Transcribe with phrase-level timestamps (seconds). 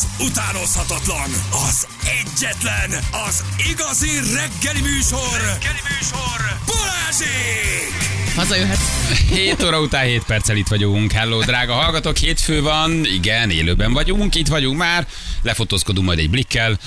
[0.00, 1.30] Az utánozhatatlan,
[1.68, 1.86] az
[2.20, 2.90] egyetlen,
[3.28, 8.08] az igazi reggeli műsor, reggeli műsor, Balázsék!
[8.36, 8.78] Hazajöhet.
[9.30, 11.12] 7 óra után 7 perccel itt vagyunk.
[11.12, 15.06] Hello, drága hallgatók, hétfő van, igen, élőben vagyunk, itt vagyunk már,
[15.42, 16.78] lefotózkodunk majd egy blikkel,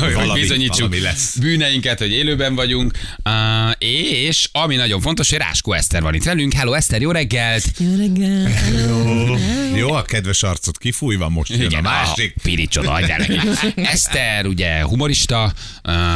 [0.00, 1.36] hogy Valami- bizonyítsuk valami lesz.
[1.36, 2.92] bűneinket, hogy élőben vagyunk,
[3.24, 3.70] uh,
[4.08, 6.52] és ami nagyon fontos, hogy Ráskó Eszter van itt velünk.
[6.52, 7.64] Hello, Eszter, jó reggelt!
[7.78, 8.50] Jó reggel.
[8.88, 9.36] Jó,
[9.80, 12.34] jó, a kedves arcot kifújva, most jön a másik.
[12.36, 13.38] A piricsot adjál neki.
[13.92, 15.52] Eszter, ugye humorista,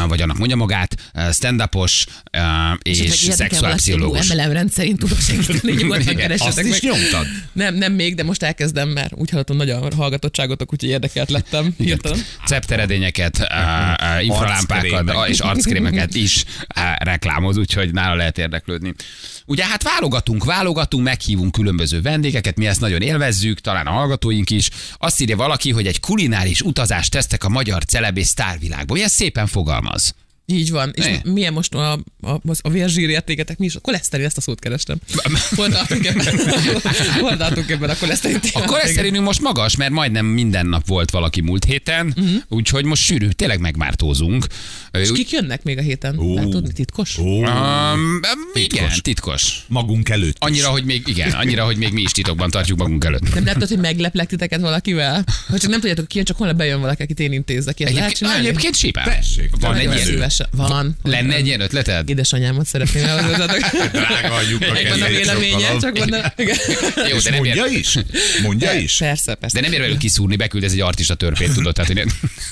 [0.09, 0.97] vagy annak mondja magát,
[1.33, 2.43] stand-upos, uh,
[2.83, 4.33] és szexuálpszichológus.
[4.33, 6.81] MLM rendszerint tudok segíteni, nyugodtan Igen, keresetek meg.
[6.83, 7.27] nyomtad?
[7.53, 11.75] Nem, nem még, de most elkezdem, mert úgy hallottam nagy a hallgatottságotok, úgyhogy érdekelt lettem.
[11.79, 12.19] Hirtelen.
[12.47, 13.47] Cepteredényeket,
[14.21, 16.45] infralámpákat és arckrémeket is
[16.99, 18.95] reklámoz, úgyhogy nála lehet érdeklődni.
[19.47, 24.71] Ugye hát válogatunk, válogatunk, meghívunk különböző vendégeket, mi ezt nagyon élvezzük, talán a hallgatóink is.
[24.97, 28.97] Azt írja valaki, hogy egy kulináris utazást tesztek a magyar celeb és sztárvilágból.
[28.97, 30.15] Ilyen szépen fogalmaz.
[30.47, 30.93] Így van.
[30.95, 31.33] És Ne.
[31.33, 33.59] milyen most a, a, a vérzsír értéketek?
[33.59, 33.75] Mi is?
[33.75, 34.99] A koleszterin, ezt a szót kerestem.
[35.57, 36.27] Hol tartunk ebben?
[37.21, 41.41] Hol tartunk ebben a koleszterin A koleszterinünk most magas, mert majdnem minden nap volt valaki
[41.41, 42.43] múlt héten, uh-huh.
[42.49, 44.47] úgyhogy most sűrű, tényleg megmártózunk.
[44.93, 46.19] És kik jönnek még a héten?
[46.19, 46.35] Ó.
[46.35, 47.19] Nem tudni, titkos?
[47.19, 48.21] Ó, Um,
[48.55, 49.01] igen, Titkos.
[49.01, 49.65] titkos.
[49.69, 50.37] magunk előtt is.
[50.39, 53.35] Annyira, hogy még, igen, annyira, hogy még mi is titokban tartjuk magunk előtt.
[53.35, 55.25] Nem látod, hogy megleplek titeket valakivel?
[55.49, 57.81] Hogy csak nem tudjátok ki, jön, csak holnap bejön valaki, akit én intézek.
[57.81, 58.93] Egyébként, egyébként.
[58.93, 60.33] Tessék, Van egy ilyen.
[60.35, 60.49] Szívesen.
[60.69, 60.97] Van.
[61.03, 62.09] Lenne egy ilyen ötleted?
[62.09, 63.59] Édesanyámat szeretném elhozzátok.
[63.93, 66.21] Drága anyuka Megvan a véleménye, csak mondom.
[66.37, 66.57] Igen.
[67.09, 67.99] Jó, de nem mondja ér, is?
[68.43, 68.97] Mondja is?
[68.97, 69.61] Persze, persze.
[69.61, 71.75] de nem ér velük kiszúrni, beküldesz egy artista törpét, tudod?
[71.75, 72.05] Tehát, hogy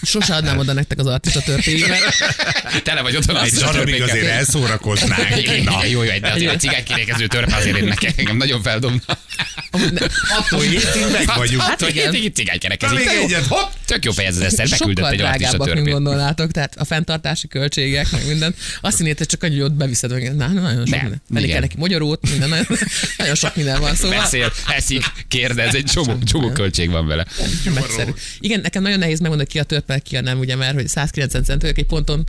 [0.02, 1.98] Sose adnám oda nektek az artista törpéimet.
[2.84, 4.08] tele vagy otthon Egy törpékkel.
[4.08, 5.36] azért elszórakoznánk.
[5.36, 8.62] Igen, Na, jó, jó, egy, de azért egy cigánykirékező törpe azért én nekem engem nagyon
[8.62, 9.00] feldobna.
[10.39, 11.62] attól hétig meg vagyunk.
[11.62, 12.96] Hát, hétig cigánykerekezik.
[12.96, 13.22] még De jó.
[13.22, 13.70] egyet, hopp!
[13.86, 15.92] Tök jó fejez az Eszter, beküldött Sokkal egy artista drágábbak, mint törpét.
[15.92, 18.55] gondolnátok, tehát a fenntartási költségek, meg minden.
[18.81, 21.20] Azt hinnéd, hogy csak annyi, hogy ott beviszed, meg Na, nagyon sok Nem, minden.
[21.34, 22.67] Elég kell neki magyarót, minden, nagyon,
[23.17, 24.19] nagyon sok minden van, szóval.
[24.19, 27.27] Beszél, eszik, kérdez, egy csomó, csomó költség van vele.
[27.74, 28.11] Megszerű.
[28.41, 31.45] Igen, nekem nagyon nehéz megmondani, ki a törpe, ki a nem, ugye, mert hogy 190
[31.45, 32.24] cent vagyok egy ponton,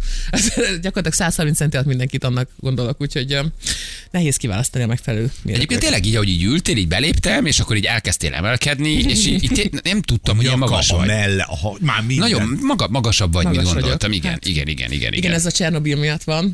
[0.82, 3.38] gyakorlatilag 130 centi alatt mindenkit annak gondolok, úgyhogy
[4.12, 5.80] nehéz kiválasztani a megfelelő Egyébként mérőt.
[5.84, 9.70] tényleg így, ahogy így ültél, így beléptem, és akkor így elkezdtél emelkedni, és így, így
[9.84, 11.08] nem tudtam, hogy ilyen magas vagy.
[11.08, 12.30] melle, a, ha- már minden.
[12.30, 14.10] Nagyon maga, magasabb vagy, mint Magas gondoltam.
[14.10, 14.24] vagyok.
[14.24, 14.46] Igen, Hát.
[14.48, 15.14] igen, igen, igen, igen.
[15.14, 16.46] Igen, ez a Csernobil miatt van.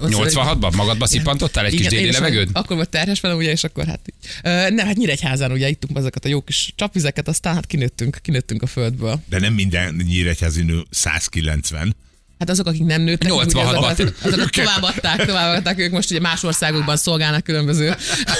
[0.00, 2.48] Ott 86-ban magadba szippantottál egy kis Igen, déli én is levegőt?
[2.52, 4.00] Akkor volt terhes velem, ugye, és akkor hát.
[4.42, 8.62] Ö, nem, hát Nyíregyházán ugye ittunk azokat a jó kis csapvizeket, aztán hát kinőttünk, kinőttünk
[8.62, 9.20] a földből.
[9.28, 11.96] De nem minden nyíregyházi nő 190.
[12.38, 13.66] Hát azok, akik nem nőttek, meg, ugye 86-ban.
[13.66, 17.88] azokat, azokat továbbadták, továbbadták, ők most ugye más országokban szolgálnak különböző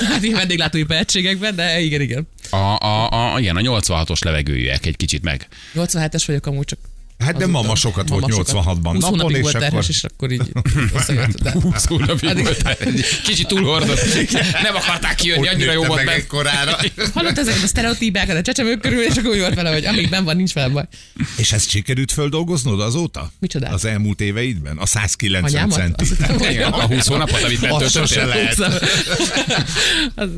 [0.08, 2.28] hát vendéglátói tehetségekben, de igen, igen.
[2.50, 5.48] A, a, a, igen, a 86-os levegőjűek egy kicsit meg.
[5.74, 6.78] 87-es vagyok amúgy csak.
[7.18, 9.68] Hát de mama sokat volt mama 86-ban 20 napon, és volt akkor...
[9.68, 10.52] terhes, és akkor így
[10.94, 11.40] összejött.
[11.42, 11.50] De...
[11.62, 14.00] 20 hónapig Addig- voltál, egy kicsit túlhordott.
[14.62, 16.14] Nem akarták kijönni, annyira jó volt meg meg.
[16.14, 16.76] ekkorára.
[17.14, 20.24] Hallott ezeket a sztereotípiákat a csecsemők körül, és akkor úgy volt vele, hogy amíg ben
[20.24, 20.84] van, nincs vele baj.
[21.36, 23.30] És ezt sikerült földolgoznod azóta?
[23.38, 23.72] Micsodát?
[23.72, 24.76] Az elmúlt éveidben?
[24.76, 25.76] A 190 Anyámat?
[25.78, 26.04] centi.
[26.48, 28.56] Hittem, a 20 hónapot, amit bent Az sose töltöttél.
[28.58, 28.82] lehet.
[30.14, 30.28] az,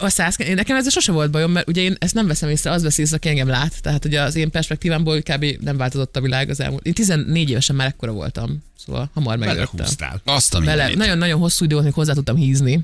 [0.00, 2.70] a száz, én nekem ez sose volt bajom, mert ugye én ezt nem veszem észre,
[2.70, 3.82] az veszi észre, aki engem lát.
[3.82, 5.44] Tehát ugye az én perspektívámból kb.
[5.60, 6.86] nem változott a világ az elmúlt.
[6.86, 9.66] Én 14 évesen már ekkora voltam, szóval hamar megjöttem.
[9.72, 10.20] Belehúztál.
[10.24, 12.80] Azt a Bele, nagyon-nagyon hosszú idő volt, még hozzá tudtam hízni.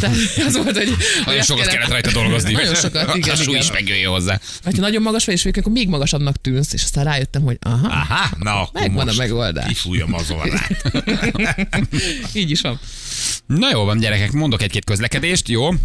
[0.00, 0.16] Tehát
[0.46, 0.96] az volt, hogy...
[1.24, 2.52] Nagyon sokat kellett rajta dolgozni.
[2.52, 3.60] Nagyon sokat, igen, A súly igen.
[3.60, 4.40] is megjöjjön hozzá.
[4.64, 7.86] Vagy ha nagyon magas vagy, és akkor még magasabbnak tűnsz, és aztán rájöttem, hogy aha,
[7.88, 9.66] Aha, na akkor Megvan a megoldás.
[9.66, 10.92] Kifújom az orrát.
[12.32, 12.80] így is van.
[13.46, 15.68] Na jó van, gyerekek, mondok egy-két közlekedést, jó?
[15.68, 15.76] Uh,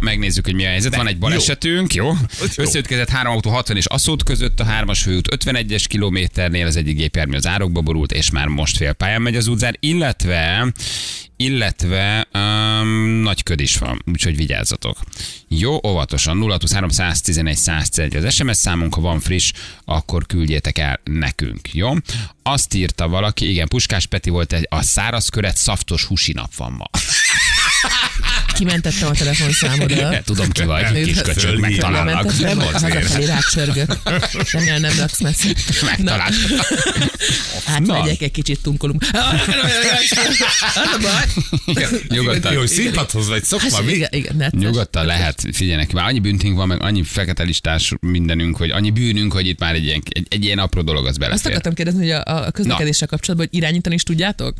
[0.00, 0.96] megnézzük, hogy mi a helyzet.
[0.96, 2.06] Van egy balesetünk, jó?
[2.06, 2.14] jó.
[2.56, 7.36] Összeütközött három autó 60 és Aszód között, a hármas főút 51-es kilométernél, az egyik gépjármű
[7.36, 10.72] az árokba borult, és már most fél pályán megy az utcán, illetve
[11.36, 12.88] illetve um,
[13.22, 14.98] nagy köd is van, úgyhogy vigyázzatok.
[15.48, 19.52] Jó, óvatosan, 023 111 111 az SMS számunk, ha van friss,
[19.84, 21.92] akkor küldjétek el nekünk, jó?
[22.42, 26.72] Azt írta valaki, igen, Puskás Peti volt egy, a száraz köret szaftos húsi nap van
[26.72, 26.86] ma.
[28.56, 30.24] Kimentettem a telefonszámodat.
[30.24, 32.38] Tudom ki vagy, kis köcsög, megtalálnak.
[32.38, 33.98] Nem az hazafelé rácsörgök.
[34.52, 35.48] Remélem nem laksz messze.
[35.84, 36.30] Megtalál.
[37.66, 39.02] Átmegyek egy kicsit tunkolunk.
[40.74, 41.94] Az a baj.
[42.08, 42.52] Nyugodtan.
[42.52, 43.92] Jó, színpadhoz vagy szokva, mi?
[43.92, 44.60] Igen, igen, necces.
[44.60, 49.32] Nyugodtan lehet, figyeljenek, már annyi büntünk van, meg annyi fekete listás mindenünk, hogy annyi bűnünk,
[49.32, 51.46] hogy itt már egy ilyen, egy, egy ilyen apró dolog az Azt belefér.
[51.46, 54.54] akartam kérdezni, hogy a, a közlekedéssel kapcsolatban, hogy irányítani is tudjátok?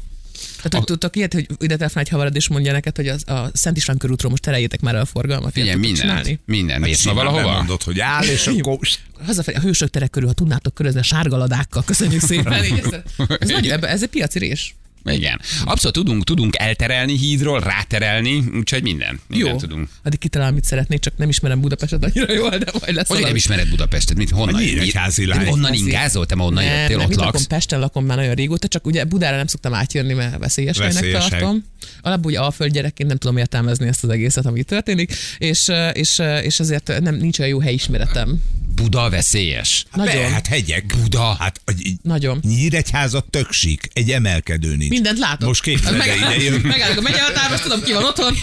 [0.57, 3.51] Tehát, hogy tudtok ilyet, hogy ide telefonál egy havarad, és mondja neked, hogy az, a
[3.53, 5.57] Szent István körútról most tereljétek már el a forgalmat.
[5.57, 6.09] Igen, Ilyet tudtok minden.
[6.09, 6.41] csinálni?
[6.45, 6.81] Minden.
[6.81, 7.57] Mész ma Simán valahova?
[7.57, 8.79] Mondod, hogy áll, és akkor...
[9.27, 12.65] Hazafelé a hősök terek körül, ha tudnátok körözni a sárgaladákkal, köszönjük szépen.
[12.65, 12.93] Így, ez,
[13.39, 14.75] ez, nagyon, ebbe- ez egy piaci rés.
[15.15, 15.41] Igen.
[15.65, 19.21] Abszolút tudunk, tudunk elterelni hídról, ráterelni, úgyhogy minden.
[19.29, 19.89] minden Jó, tudunk.
[20.05, 23.25] addig kitalálom, mit szeretnék, csak nem ismerem Budapestet annyira jól, de majd lesz Hogy valami.
[23.25, 24.17] nem ismered Budapestet?
[24.17, 24.61] Mit, honnan?
[24.63, 25.45] Nyíregyházi lány.
[25.45, 26.27] Te Onnan ingázol?
[26.27, 27.47] Te ma onnan nem, jöttél, nem, ott itt lakom, laksz?
[27.47, 31.29] Pesten lakom már nagyon régóta, csak ugye Budára nem szoktam átjönni, mert veszélyes helynek Veszélyes
[31.29, 31.41] hely.
[31.41, 31.65] tartom.
[32.01, 36.61] Alapból ugye alföld gyerekként nem tudom értelmezni ezt az egészet, ami történik, és, és, és
[36.61, 38.43] ezért nem, nincs olyan jó helyismeretem.
[38.83, 39.85] Buda veszélyes.
[39.95, 40.15] Nagyon.
[40.23, 40.85] Be, hát hegyek.
[41.03, 41.37] Buda.
[41.39, 42.41] Hát a- így- Nagyon.
[42.43, 44.91] Nyíregyháza tök sík, egy emelkedő nincs.
[44.91, 45.49] Mindent látok.
[45.49, 46.61] Most képzeld el, Meg- ide jön.
[46.61, 48.35] Megállok a megyelatárba, azt tudom, ki van otthon.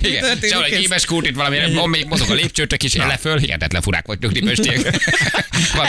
[0.00, 3.82] Igen, Sehol egy éves kútit valami, van még mozog a lépcsőtök is, ele föl, hihetetlen
[3.82, 5.00] furák vagytok, ti pöstiek.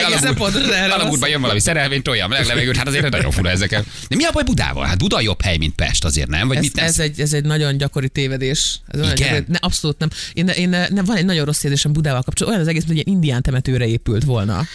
[0.07, 3.49] Egészen pontosan erre van Alagútban jön valami szerelvény, toljam le levegőt, hát azért nagyon fura
[3.49, 3.85] ezeket.
[4.07, 4.85] De mi a baj Budával?
[4.85, 6.47] Hát Buda jobb hely, mint Pest, azért nem?
[6.47, 8.79] Vagy Ez, mit ez, egy, ez egy nagyon gyakori tévedés.
[8.87, 9.15] Ez Igen?
[9.15, 10.09] gyakori, ne, abszolút nem.
[10.33, 12.59] Én, én, nem, van egy nagyon rossz érzésem Budával kapcsolatban.
[12.61, 14.67] Olyan az egész, hogy egy indián temetőre épült volna.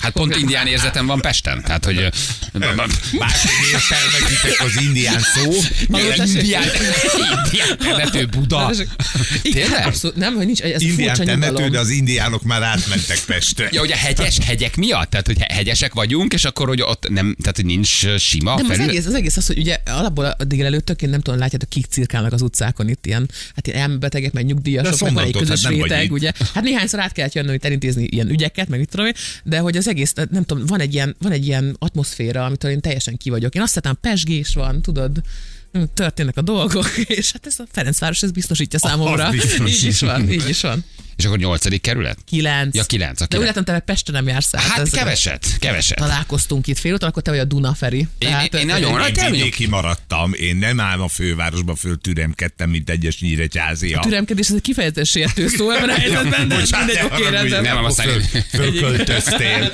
[0.00, 1.62] Hát pont indián érzetem van Pesten.
[1.62, 2.08] Tehát, hogy
[3.18, 5.52] Máshogy értelmezitek az indián szó.
[5.80, 8.70] Indián, indián temető Buda.
[9.42, 9.86] Tényleg?
[9.86, 13.68] abszolút nem, hogy nincs, ez Indián temető, de az indiánok már átmentek Pestre.
[13.72, 15.10] Ja, hogy a hegyes hegyek miatt?
[15.10, 18.78] Tehát, hogy hegyesek vagyunk, és akkor, hogy ott nem, tehát, hogy nincs sima Nem, az
[18.78, 22.32] egész, az egész az, hogy ugye alapból a délelőttök, én nem tudom, látjátok, kik cirkálnak
[22.32, 25.80] az utcákon itt ilyen, hát ilyen elmebetegek, meg nyugdíjasok, meg van egy közös hát nem
[25.80, 26.32] vagy réteg, ugye.
[26.54, 29.12] Hát néhányszor át kellett jönnöm, hogy elintézni ilyen ügyeket, meg mit tudom én,
[29.44, 32.80] de hogy az egész, nem tudom, van egy ilyen, van egy ilyen atmoszféra, amitől én
[32.80, 33.54] teljesen ki vagyok.
[33.54, 35.22] Én azt hittem, pesgés van, tudod,
[35.94, 39.24] történnek a dolgok, és hát ez a Ferencváros ez biztosítja számomra.
[39.26, 39.70] Az biztos.
[39.72, 40.84] Így is van, így is van.
[41.16, 42.18] És akkor nyolcadik kerület?
[42.26, 42.74] Kilenc.
[42.76, 43.46] Ja, kilenc, a De úgy kilenc.
[43.46, 44.60] látom, te meg Pesten nem jársz át.
[44.62, 45.98] Hát keveset, keveset.
[45.98, 48.06] Találkoztunk itt félúton, akkor te vagy a Duna Feri.
[48.18, 48.28] Én-
[48.60, 53.20] én nagyon- Én kell vidéki maradtam, én nem állom a fővárosba föl türemkedtem, mint egyes
[53.20, 53.98] nyíregyházia.
[53.98, 57.62] A türemkedés ez egy kifejezetten sértő szó ebben a helyzetben, de mindegy, oké, rendben.
[57.62, 59.70] Nem, aztán- föl- Fölköltöztél.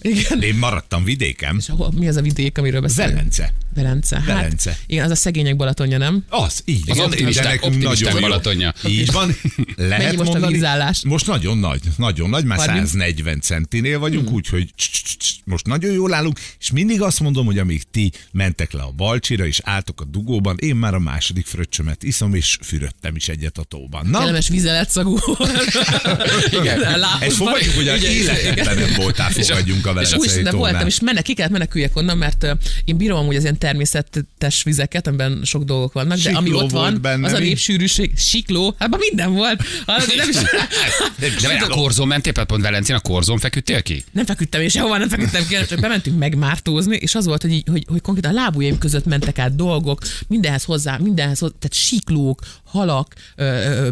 [0.00, 0.42] Igen.
[0.42, 1.56] Én maradtam vidéken.
[1.58, 3.14] És mi az a vidék, amiről beszélünk?
[3.14, 3.52] Velence.
[3.82, 4.16] Velence.
[4.16, 4.78] Hát, Velence.
[4.86, 6.24] igen, az a szegények Balatonja, nem?
[6.28, 7.06] Az, így Az van.
[7.06, 8.20] optimisták- optimisták nagyon.
[8.28, 8.74] Balatonja.
[8.86, 9.36] Így van.
[9.76, 11.00] Lehet Mennyi most a mondani, vízállás?
[11.04, 12.90] Most nagyon nagy, nagyon nagy, már 30?
[12.90, 17.58] 140 centinél vagyunk, úgyhogy cs- cs- most nagyon jól állunk, és mindig azt mondom, hogy
[17.58, 22.02] amíg ti mentek le a Balcsira, és álltok a dugóban, én már a második fröccsömet
[22.02, 24.06] iszom, és fürödtem is egyet a tóban.
[24.06, 25.16] Na, Kellemes vizeletszagú.
[26.60, 26.82] Igen.
[27.20, 31.22] ezt fogadjuk, hogy az életedben nem voltál, fogadjunk a Úgy, Velencei de voltam, és menek,
[31.22, 32.46] ki kellett meneküljek onnan, mert
[32.84, 36.98] én bírom amúgy az ilyen természetes vizeket, amiben sok dolgok vannak, de ami ott van,
[37.00, 37.44] benne, az a mi?
[37.44, 39.62] népsűrűség, sikló, hát minden volt.
[39.86, 40.36] Hát nem is,
[41.40, 44.04] De várj, a korzón mentél, pont Velencén a korzón feküdtél ki?
[44.12, 47.64] nem feküdtem, és sehova nem feküdtem ki, csak bementünk megmártózni, és az volt, hogy, így,
[47.70, 52.40] hogy, hogy konkrétan a lábujjaim között mentek át dolgok, mindenhez hozzá, mindenhez hozzá, tehát siklók,
[52.64, 53.88] halak, ö, ö,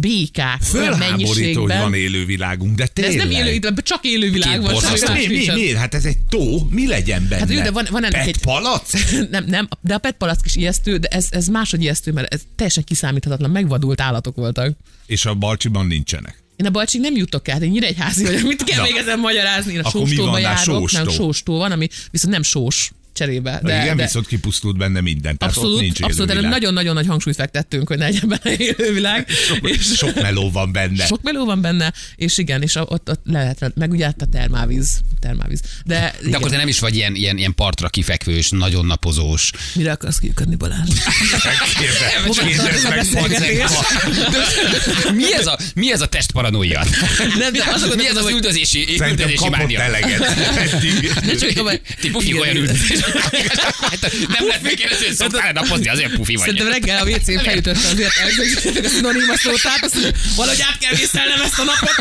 [0.00, 3.16] békák, Fölháborító, hogy van élővilág, de De ez tényleg.
[3.28, 5.12] nem élő, itt csak élő világ Két van.
[5.16, 5.78] Mi, mi, miért?
[5.78, 7.40] Hát ez egy tó, mi legyen benne?
[7.40, 9.05] Hát jó, de van- van ennek Pet egy- palac?
[9.30, 12.42] nem, nem, de a PET palack is ijesztő, de ez, ez máshogy ijesztő, mert ez
[12.56, 14.76] teljesen kiszámíthatatlan, megvadult állatok voltak.
[15.06, 16.44] És a Balcsiban nincsenek.
[16.56, 18.82] Én a balcsig nem jutok át, én nyíregyházi vagyok, mit kell Na.
[18.82, 19.72] még ezen magyarázni?
[19.72, 21.10] Én a sóstóba járok, nem sóstó?
[21.10, 23.60] sóstó van, ami viszont nem sós cserébe.
[23.62, 25.36] De, igen, de viszont kipusztult benne minden.
[25.36, 29.28] Tehát ott abszolút, nincs abszolút, erre nagyon-nagyon nagy hangsúlyt fektettünk, hogy ne legyen benne élővilág.
[29.62, 31.06] és Sok meló van benne.
[31.06, 35.00] sok meló van benne, és igen, és ott, ott lehet, meg ugye hát a termálvíz,
[35.20, 35.60] termálvíz.
[35.84, 39.50] De, De igen, akkor te nem is vagy ilyen, ilyen, ilyen partra kifekvős, nagyon napozós.
[39.74, 40.88] mire akarsz kikötni, Balázs?
[45.14, 46.84] Mi ez a, mi ez a testparanoia?
[47.38, 49.80] Nem, de azok Mi ez az üldözési, Szerintem üldözési kapott mánia?
[49.80, 50.18] eleget.
[51.26, 52.76] Ne csak tovább- Ti pufi Igen, olyan igen.
[54.36, 56.44] Nem lehet megkérdezni, hogy szoktál napozni, azért pufi vagy.
[56.46, 60.78] Szerintem reggel a WC-n felütötte azért elkezdődtek a szinonima szót, tehát azt mondja, valahogy át
[60.78, 61.94] kell vészelnem ezt a napot.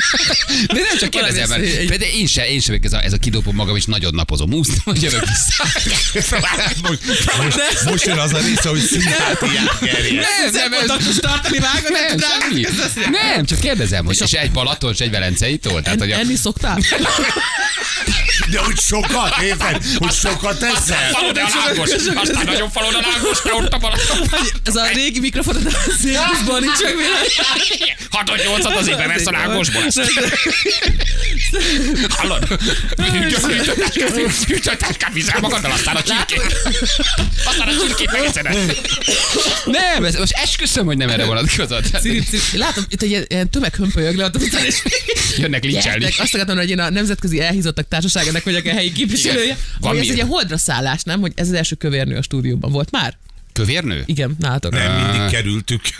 [0.67, 3.13] De nem csak kérdezem, mert ez- de én se, én se vagyok ez a, ez
[3.13, 4.53] a kidobom magam, és nagyon napozom.
[4.53, 5.63] Úsztam, hogy jövök vissza.
[6.83, 7.00] most,
[7.38, 10.25] most, most jön az a része, hogy szimpátiát kerjes.
[10.51, 12.65] Nem, nem, ez, tartani vágod, nem, semmi.
[13.12, 15.81] Nem, csak kérdezem, hogy és egy Balaton, és egy Velencei tól.
[15.81, 16.79] Tehát, hogy a, Enni szoktál?
[18.51, 19.83] De hogy sokat, érted?
[19.95, 20.59] Hogy sokat
[20.95, 21.11] eszel?
[21.11, 23.97] falod a lángos, aztán nagyon falod a lángos, te ott a.
[24.63, 25.69] Ez a régi mikrofon a
[26.01, 27.17] szélbuszból nincs meg véle.
[28.09, 29.83] 6 8 az éppen ezt a lágosból.
[32.09, 32.47] Hallod?
[34.47, 36.55] Hűtőtáskát viszel magaddal, aztán a csirkét.
[37.45, 38.43] Aztán a csirkét megeszed.
[39.65, 41.85] Nem, ez, most esküszöm, hogy nem erre vonatkozott.
[42.53, 44.81] Látom, itt egy ilyen- ilyen tömeg hömpölyög le utcán, és
[45.37, 46.05] Jönnek lincselni.
[46.17, 49.57] Azt akartam, hogy én a Nemzetközi Elhízottak Társaságának vagyok a helyi képviselője.
[49.79, 51.19] Van ez egy holdra szállás, nem?
[51.19, 53.17] Hogy ez az első kövérnő a stúdióban volt már?
[53.53, 54.03] Kövérnő?
[54.05, 54.71] Igen, nálatok.
[54.71, 55.81] Nem mindig kerültük.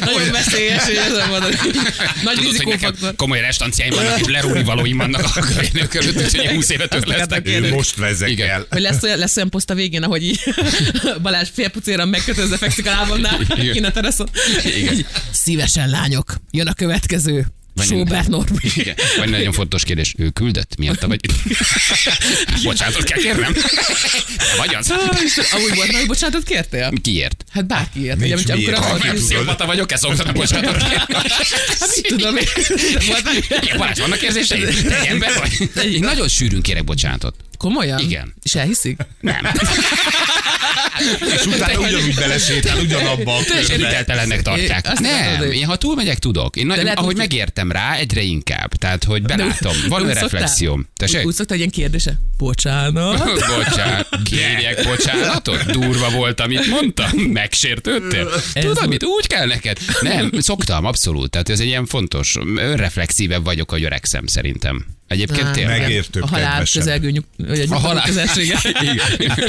[0.00, 1.54] Nagyon veszélyes, hogy ezen mondani.
[1.54, 1.76] Nagy Tudod,
[2.22, 3.16] hogy nekem rizikófaktor.
[3.16, 7.48] komoly restanciáim vannak, és lerúni valóim vannak a kövérnő körül, úgyhogy 20 évet ott lesznek.
[7.48, 8.50] Ő most vezek Igen.
[8.50, 8.66] el.
[8.70, 10.40] Hogy lesz olyan, lesz olyan poszt a végén, ahogy így
[11.22, 13.38] Balázs félpucéra megkötözve fekszik a lábamnál,
[13.72, 14.28] kint a teraszon.
[14.76, 15.06] Igen.
[15.30, 17.46] Szívesen lányok, jön a következő.
[17.84, 18.70] Sobert Norbi.
[18.74, 18.94] Igen.
[19.18, 20.76] Vagy nagyon fontos kérdés, ő küldött?
[20.78, 21.20] Miatta vagy?
[22.62, 23.54] Bocsánatot kell kérnem?
[24.56, 24.90] Vagy az?
[25.52, 26.92] Amúgy volt, nagy bocsánatot kértél?
[27.02, 27.44] Kiért?
[27.52, 28.18] Hát bárkiért.
[28.18, 28.84] Nincs Ugye, amikor miért.
[28.84, 31.04] akarod, Nem pszichopata vagyok, ezt szoktam bocsánatot kérni.
[31.80, 32.46] Hát mit tudom én.
[33.62, 34.82] Igen, Balázs, vannak érzéseid?
[34.88, 36.00] Te ember vagy?
[36.00, 37.34] Nagyon sűrűn kérek bocsánatot.
[37.58, 37.98] Komolyan?
[38.00, 38.34] Igen.
[38.42, 38.96] És elhiszik?
[39.20, 39.46] Nem.
[41.34, 43.96] És utána ugyanúgy belesétál ugyanabba a körbe.
[43.98, 44.86] hitellennek tartják.
[44.90, 46.56] Azt Nem, én ha túlmegyek, tudok.
[46.56, 48.74] Én nagyon, lehet, ahogy hogy- megértem rá, egyre inkább.
[48.74, 49.72] Tehát, hogy belátom.
[49.88, 50.86] Van olyan reflexióm.
[50.96, 51.26] Tessék?
[51.26, 52.20] úgy szoktál, hogy ilyen kérdése?
[52.38, 53.18] Bocsánat.
[53.56, 55.70] Bocsánat, kérjek bocsánatot?
[55.70, 57.10] Durva volt, amit mondtam?
[57.18, 58.28] Megsértődtél?
[58.52, 59.04] Tudod, mit?
[59.04, 59.78] Úgy kell neked?
[60.00, 61.30] Nem, szoktam, abszolút.
[61.30, 64.86] Tehát ez egy ilyen fontos, önreflexívebb vagyok, hogy öregszem szerintem.
[65.08, 65.80] Egyébként Á, tényleg.
[65.80, 67.22] Megértőbb, A halál közelgő
[67.68, 68.58] A halál- közelsége.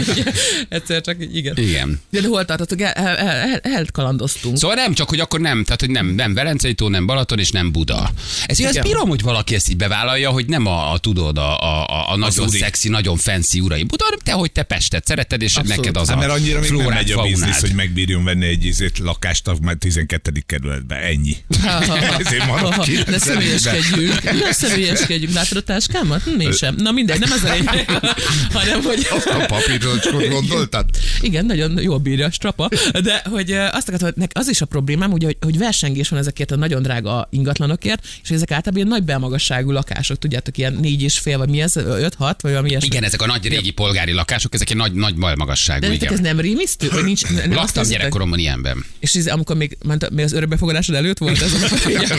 [0.70, 1.58] Egyszer csak így, igen.
[1.58, 2.01] Igen.
[2.10, 2.82] De, de hol tartottuk?
[2.82, 4.58] El, el, el, elkalandoztunk.
[4.58, 7.51] Szóval nem, csak hogy akkor nem, tehát hogy nem, nem Velencei tó, nem Balaton és
[7.51, 8.12] nem Buda.
[8.46, 8.84] Ez Igen.
[8.84, 12.18] bírom, hogy valaki ezt így bevállalja, hogy nem a, a tudod, a, a, a, a
[12.18, 12.58] nagyon uri.
[12.58, 15.80] szexi, nagyon fancy urai Buda, hanem te, hogy te Pestet szereted, és Abszolút.
[15.80, 18.66] neked az Hát a mert annyira még nem megy a biznisz, hogy megbírjon venni egy
[18.66, 20.44] izét lakást a már 12.
[20.46, 21.01] kerületben.
[21.01, 21.36] Ennyi.
[22.25, 22.98] Ezért marad ki.
[23.08, 24.24] Ne személyeskedjünk.
[24.24, 25.34] Ne személyeskedjünk.
[25.50, 26.24] Látod a táskámat?
[26.24, 26.75] Hm, Én sem.
[26.77, 27.89] Na mindegy, nem ez a lényeg,
[28.58, 29.08] hanem hogy...
[29.10, 30.86] A papírocskot gondoltad?
[31.22, 32.70] Igen, nagyon jól bírja a strapa,
[33.03, 36.56] de hogy azt akartam, hogy az is a problémám, hogy, hogy versengés van ezekért a
[36.56, 41.38] nagyon drága ingatlanokért, és ezek általában ilyen nagy belmagasságú lakások, tudjátok, ilyen négy és fél,
[41.38, 42.88] vagy mi ez, öt, hat, vagy valami ilyesmi.
[42.88, 46.13] Igen, ezek a nagy régi polgári lakások, ezek egy nagy, nagy magasságú, De igen.
[46.13, 46.89] ez nem rémisztő?
[46.89, 48.86] Vagy nincs, nem azt Laktam gyerekkoromban ilyenben.
[49.00, 49.77] És ez, amikor még,
[50.12, 51.53] még az örökbefogadásod előtt volt ez?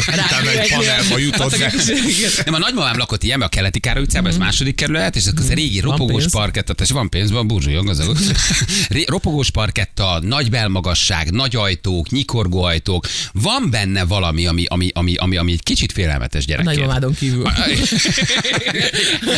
[0.09, 1.73] Utána egy panelba jutott be.
[1.87, 2.31] Igen.
[2.45, 5.55] Nem, a nagymamám lakott ilyenbe a keleti Károly utcában, ez második kerület, és ez a
[5.55, 7.89] régi Van ropogós parketta, és van pénz, van burzsúlyog.
[8.89, 13.07] Ré- ropogós parketta, nagy belmagasság, nagy ajtók, nyikorgó ajtók.
[13.33, 16.77] Van benne valami, ami, ami, ami, ami, ami egy kicsit félelmetes A gyerekként.
[16.77, 17.47] nagymamádon kívül.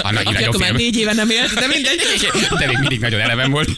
[0.03, 2.01] A nagy, Aki akkor már négy éve nem élt, de mindegy.
[2.59, 3.69] De még mindig nagyon eleven volt.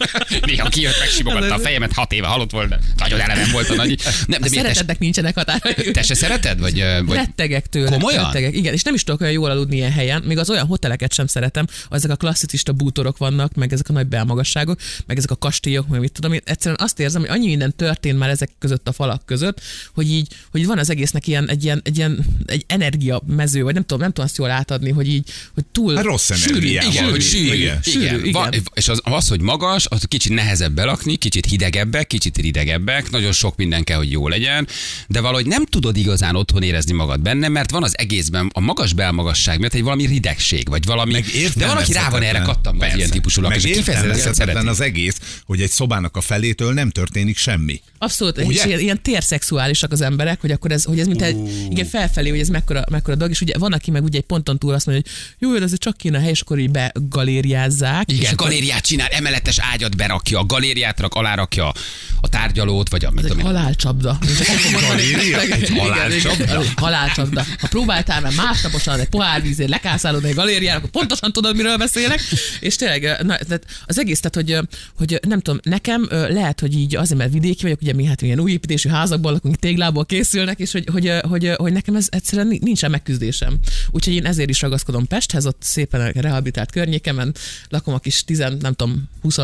[0.46, 4.00] Néha kijött, megsimogatta a fejemet, hat éve halott volt, de nagyon eleven volt a nagy.
[4.26, 5.90] Nem, de A szeretetnek nincsenek határai.
[5.92, 6.58] te se szereted?
[6.61, 7.90] Vagy, vagy Rettegek tőle.
[7.90, 8.25] Komolyan?
[8.25, 8.54] Rettegek.
[8.56, 10.22] Igen, és nem is tudok olyan jól aludni ilyen helyen.
[10.22, 11.66] Még az olyan hoteleket sem szeretem.
[11.90, 16.00] Ezek a klasszicista bútorok vannak, meg ezek a nagy belmagasságok, meg ezek a kastélyok, meg
[16.00, 16.40] mit tudom én.
[16.44, 19.60] Egyszerűen azt érzem, hogy annyi minden történt már ezek között a falak között,
[19.94, 23.74] hogy így, hogy van az egésznek ilyen, egy ilyen, egy ilyen egy energia mező, vagy
[23.74, 26.66] nem tudom, nem tudom azt jól átadni, hogy így, hogy túl Hát rossz sűrű.
[26.66, 27.44] Igen, hogy sűrű.
[27.44, 27.58] Igen.
[27.58, 27.82] Igen.
[27.82, 28.54] Sűrű, igen.
[28.74, 33.56] és az, az, hogy magas, az kicsit nehezebb belakni, kicsit hidegebbek, kicsit ridegebbek, nagyon sok
[33.56, 34.68] minden kell, hogy jó legyen,
[35.08, 38.92] de valahogy nem tudod igazán otthon érezni magad benne, mert van az egészben a magas
[38.92, 41.12] belmagasság miatt egy valami ridegség, vagy valami.
[41.12, 41.25] Meg
[41.55, 45.61] de van, aki rá van erre kattam, az ilyen típusú lakás, kifejezetten az egész, hogy
[45.61, 47.81] egy szobának a felétől nem történik semmi.
[47.99, 48.61] Abszolút, Ugye?
[48.61, 51.37] és ilyen, ilyen térszexuálisak az emberek, hogy akkor ez, hogy ez mint egy,
[51.71, 54.59] igen, felfelé, hogy ez mekkora, mekkora dolog, és ugye van, aki meg ugye egy ponton
[54.59, 55.05] túl azt mondja,
[55.38, 58.11] hogy jó, ez csak kéne a hely, és akkor így begalériázzák.
[58.11, 61.73] és Igen, akkor galériát csinál, emeletes ágyat berakja, a galériát rak, alárakja
[62.21, 64.19] a tárgyalót, vagy a mit Ez egy halálcsapda.
[64.88, 65.41] Galéria?
[65.41, 66.62] Egy halálcsapda?
[66.76, 67.45] Halálcsapda.
[67.61, 72.21] Ha próbáltál már másnaposan egy pohár vízért lekászálod egy galériára, akkor pontosan tudod, miről beszélek.
[72.61, 76.97] És tényleg, na, tehát az egész, tehát, hogy, hogy nem tudom, nekem lehet, hogy így
[76.97, 80.73] azért, mert vidéki vagyok, ugye mi hát ilyen új építésű házakban lakunk, téglából készülnek, és
[80.73, 83.59] hogy, hogy, hogy, hogy nekem ez egyszerűen ni- nincsen megküzdésem.
[83.90, 87.35] Úgyhogy én ezért is ragaszkodom Pesthez, ott szépen a rehabilitált környékemen
[87.69, 89.38] lakom a kis 10, nem tudom, 20,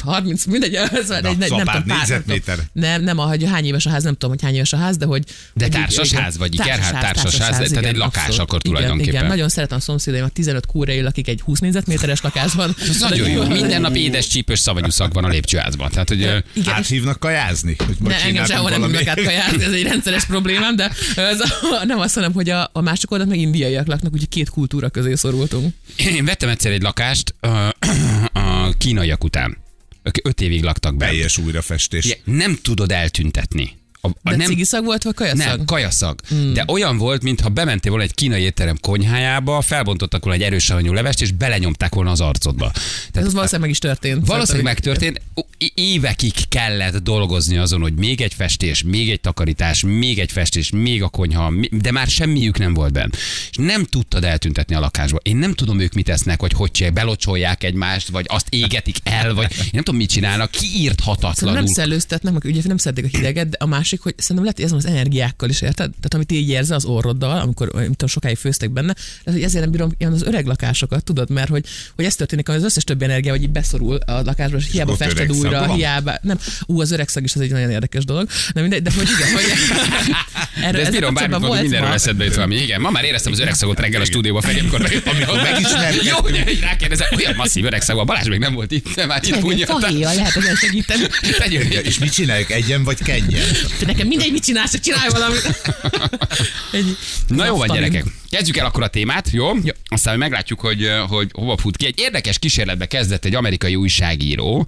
[0.00, 2.56] 30, mindegy, ez Na, egy, nem, nem tudom, pár nem tudom.
[2.72, 4.96] Nem, nem, a, hogy hány éves a ház, nem tudom, hogy hány éves a ház,
[4.96, 5.24] de hogy...
[5.54, 6.38] De hogy így- társasház, igen.
[6.38, 8.40] vagy ikerház, társasház, tehát egy lakás abszolút.
[8.40, 9.14] akkor Igen, tulajdonképpen.
[9.14, 12.74] Igen, nagyon szeretem a szomszédaimat, 15 kúra él, akik egy 20 négyzetméteres lakásban.
[12.88, 13.46] Ez nagyon jó.
[13.46, 15.90] Minden nap édes csípős szavanyú szag van a lépcsőházban.
[15.90, 17.76] Tehát, hogy Igen, Áthívnak kajázni?
[17.86, 21.84] Hogy ne, engem sehol nem valami- tudnak átkajázni, ez egy rendszeres problémám, de ez a,
[21.84, 25.14] nem azt mondom, hogy a, a másik oldalt meg indiaiak laknak, úgyhogy két kultúra közé
[25.14, 25.74] szorultunk.
[25.96, 27.34] Én vettem egyszer egy lakást
[28.32, 29.56] a kínaiak után.
[30.02, 31.06] Ők öt évig laktak be.
[31.06, 32.04] Teljes újrafestés.
[32.04, 35.56] Ugye, nem tudod eltüntetni A, a De nem, cigiszag volt, vagy kajaszag?
[35.56, 36.20] nem, kajaszag.
[36.28, 36.52] Hmm.
[36.52, 40.92] De olyan volt, mintha bementél volna egy kínai étterem konyhájába, felbontottak volna egy erős savanyú
[40.92, 42.70] levest, és belenyomták volna az arcodba.
[42.74, 42.82] Ez
[43.12, 44.26] Tehát az valószínűleg meg is történt.
[44.26, 45.20] Valószínűleg megtörtént.
[45.74, 51.02] Évekig kellett dolgozni azon, hogy még egy festés, még egy takarítás, még egy festés, még
[51.02, 53.10] a konyha, de már semmiük nem volt benne.
[53.50, 55.18] És nem tudtad eltüntetni a lakásba.
[55.22, 59.34] Én nem tudom ők mit esznek, vagy hogy csinálják, belocsolják egymást, vagy azt égetik el,
[59.34, 61.66] vagy én nem tudom mit csinálnak, Szerintem nem kiírthatatlanul.
[61.66, 64.70] szellőztetnek, meg ugye nem szeretik a hideget, de a másik, hogy szerintem lehet, hogy ez
[64.70, 65.90] van az energiákkal is, érted?
[65.90, 68.94] Tehát amit így érzel az orroddal, amikor nem tudom, sokáig főztek benne,
[69.24, 71.64] lehet, hogy ezért nem bírom ilyen az öreg lakásokat, tudod, mert hogy,
[71.96, 74.96] hogy ez történik, hogy az összes többi energia, hogy így beszorul a lakásba, és hiába
[74.96, 75.76] fested öreg szag újra, van?
[75.76, 78.90] hiába, nem, ú, az öreg szag is az egy nagyon érdekes dolog, nem mindegy, de
[78.96, 79.44] hogy igen, hogy
[80.64, 82.56] erről, De ez bírom, bármit mondani, volt mindenről ma- eszedbe jut valami.
[82.56, 84.80] Igen, ma már éreztem az öregszagot reggel a stúdióba felé, amikor
[85.42, 86.04] megismerkedtünk.
[86.04, 88.06] Jó, hogy rákérdezem, olyan masszív öregszag van.
[88.06, 89.64] Balázs még nem volt itt, de már itt.
[89.64, 91.02] Fahéjjal lehet ezen segíteni.
[91.82, 93.42] És mit csináljuk, egyen vagy kenjen?
[93.82, 95.72] Te nekem mindegy, mit csinálsz, csak csinálj valamit.
[96.72, 96.92] Ennyi.
[97.26, 98.04] Na jó van, gyerekek.
[98.30, 99.54] Kezdjük el akkor a témát, jó?
[99.54, 99.72] jó.
[99.88, 101.86] Aztán meglátjuk, hogy, hogy hova fut ki.
[101.86, 104.66] Egy érdekes kísérletbe kezdett egy amerikai újságíró,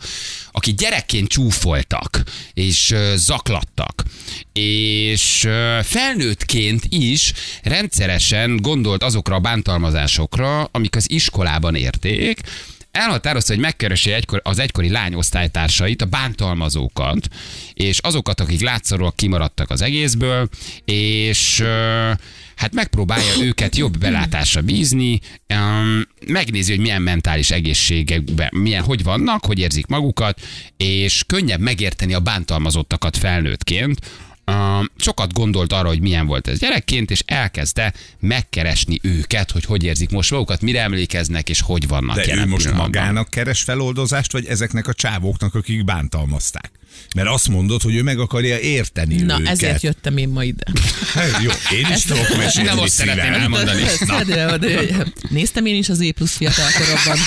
[0.52, 2.22] aki gyerekként csúfoltak,
[2.54, 4.02] és zaklattak,
[4.52, 5.48] és
[5.82, 12.40] felnőttként is rendszeresen gondolt azokra a bántalmazásokra, amik az iskolában érték,
[12.94, 17.28] elhatározta, hogy megkeresi egykor, az egykori lány osztálytársait, a bántalmazókat,
[17.72, 20.48] és azokat, akik látszólag kimaradtak az egészből,
[20.84, 21.62] és
[22.56, 25.20] hát megpróbálja őket jobb belátásra bízni,
[26.26, 30.40] megnézi, hogy milyen mentális egészségekben, milyen, hogy vannak, hogy érzik magukat,
[30.76, 34.00] és könnyebb megérteni a bántalmazottakat felnőttként,
[34.96, 40.10] sokat gondolt arra, hogy milyen volt ez gyerekként, és elkezdte megkeresni őket, hogy hogy érzik
[40.10, 44.46] most magukat, mire emlékeznek, és hogy vannak De jelen ő most magának keres feloldozást, vagy
[44.46, 46.70] ezeknek a csávóknak, akik bántalmazták?
[47.14, 49.52] Mert azt mondod, hogy ő meg akarja érteni Na, őket.
[49.52, 50.64] ezért jöttem én ma ide.
[51.42, 53.40] Jó, én is tudok mesélni Nem azt szeretném szívem.
[53.40, 53.82] elmondani.
[54.06, 54.94] Szeretném elmondani, hogy
[55.30, 57.18] Néztem én is az E plusz fiatalkoromban.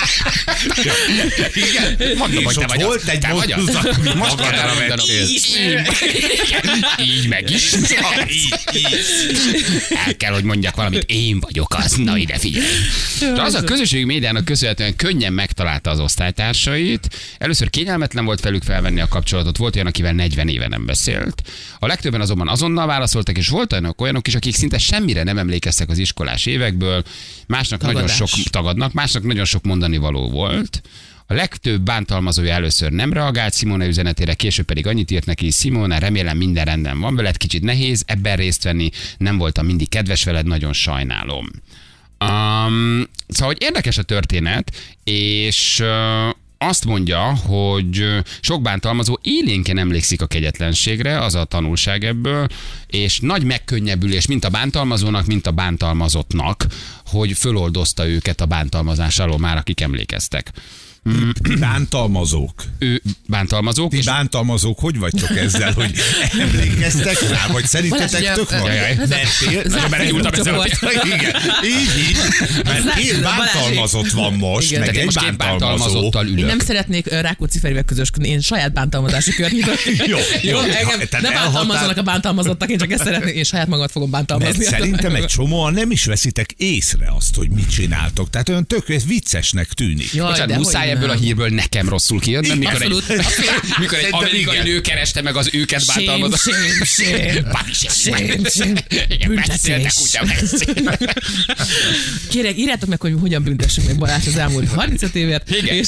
[1.54, 5.00] Igen, mondom, hogy te vagy volt egy amit Most kell.
[5.08, 5.48] Így,
[7.02, 7.72] így meg is.
[10.06, 11.94] El kell, hogy mondjak valamit, én vagyok az.
[11.96, 12.66] Na ide figyelj.
[13.20, 17.08] De az a közösségi médiának köszönhetően könnyen megtalálta az osztálytársait.
[17.38, 21.42] Először kényelmetlen volt velük felvenni a kapcsolatot, volt olyan, akivel 40 éve nem beszélt.
[21.80, 25.90] A legtöbben azonban azonnal válaszoltak, és volt olyanok, olyanok is, akik szinte semmire nem emlékeztek
[25.90, 27.04] az iskolás évekből,
[27.48, 28.30] másnak nagyon Tagadás.
[28.30, 30.82] sok tagadnak, másnak nagyon sok mondani való volt.
[31.30, 36.38] A legtöbb bántalmazója először nem reagált Simona üzenetére, később pedig annyit írt neki, Simona, remélem
[36.38, 40.74] minden rendben van veled, kicsit nehéz ebben részt venni, nem voltam mindig kedves veled, nagyon
[40.74, 41.50] sajnálom.
[42.20, 44.72] Um, szóval, hogy érdekes a történet,
[45.04, 48.06] és uh, azt mondja, hogy
[48.42, 52.48] sok bántalmazó élénken emlékszik a kegyetlenségre, az a tanulság ebből,
[52.88, 56.66] és nagy megkönnyebbülés, mint a bántalmazónak, mint a bántalmazottnak,
[57.06, 60.52] hogy föloldozta őket a bántalmazás alól már, akik emlékeztek.
[61.44, 62.64] Ti Bántalmazók.
[62.80, 65.94] Ő bántalmazók, Ti és bántalmazók hogy vagytok ezzel, hogy
[66.40, 68.74] emlékeztek rá, vagy Balázs, szerintetek ugye, tök van?
[68.74, 68.96] Jajjaj.
[68.96, 70.56] Mert Facebook ezzel
[71.16, 72.18] igen, így, így.
[72.64, 74.82] Mert két bántalmazott van most, Igen.
[74.82, 75.20] meg egy most
[76.38, 79.76] Én nem szeretnék Rákóczi Ferivel közösködni, én saját bántalmazási kört nyitok.
[80.12, 80.60] Jó, jó.
[80.60, 84.64] engem ne bántalmazzanak a bántalmazottak, én csak ezt szeretném, én saját magamat fogom Mert bántalmazni.
[84.64, 88.30] szerintem egy csomóan nem is veszitek észre azt, hogy mit csináltok.
[88.30, 90.14] Tehát olyan tök ez viccesnek tűnik.
[90.14, 91.24] Jaj, Bocsánat, de muszáj ebből a nem.
[91.24, 93.04] hírből nekem rosszul kijönni, mikor egy,
[93.80, 94.66] mikor egy amerikai igen.
[94.66, 96.04] nő kereste meg az őket sem.
[97.90, 98.82] Shame, shame.
[99.08, 99.48] Igen, Büntetés.
[99.48, 99.92] beszéltek,
[100.26, 100.98] beszél.
[102.30, 105.50] Kérek, írjátok meg, hogy hogyan büntessük meg Balázs az elmúlt 35 évet.
[105.50, 105.76] Igen.
[105.76, 105.88] És,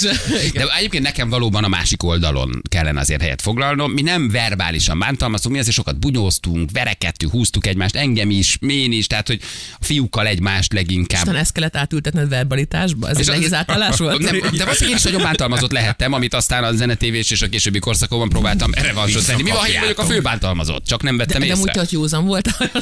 [0.53, 3.91] De egyébként nekem valóban a másik oldalon kellene azért helyet foglalnom.
[3.91, 9.07] Mi nem verbálisan bántalmaztunk, mi azért sokat bunyóztunk, verekedtünk, húztuk egymást, engem is, én is,
[9.07, 9.39] tehát hogy
[9.79, 11.21] a fiúkkal egymást leginkább.
[11.21, 13.09] aztán ezt kellett átültetned verbalitásba?
[13.09, 14.17] Ez egy az- nehéz átállás volt?
[14.19, 18.29] Nem, de valószínűleg is nagyon bántalmazott lehettem, amit aztán a zenetévés és a későbbi korszakokban
[18.29, 19.41] próbáltam revansot tenni.
[19.43, 20.85] Mi van, hogy én vagyok a fő bántalmazott?
[20.85, 21.61] Csak nem De, vettem de észre.
[21.61, 22.47] úgy, hogy józan volt.
[22.57, 22.69] Hogy-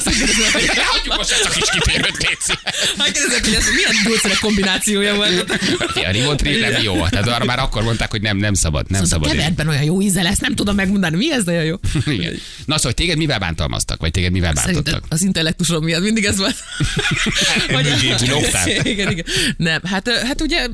[0.92, 2.58] Hagyjuk most ezt a kis kitérőt, Léci.
[2.98, 5.50] azt kérdezem, hogy ez milyen gyógyszerek kombinációja volt.
[5.94, 7.06] A Rivotril nem jó.
[7.06, 9.30] Tehát arra már akkor mondták, hogy nem, nem szabad, nem a szabad.
[9.30, 11.76] kevertben olyan jó íze lesz, nem tudom megmondani, mi ez olyan jó.
[12.06, 12.32] Igen.
[12.32, 14.00] Na szóval, hogy téged mivel bántalmaztak?
[14.00, 15.04] Vagy téged mivel bántottak?
[15.08, 16.56] az intellektusom miatt mindig ez volt.
[18.18, 18.68] Kilógtál?
[18.68, 19.24] igen, igen.
[19.56, 20.66] Nem, hát, hát ugye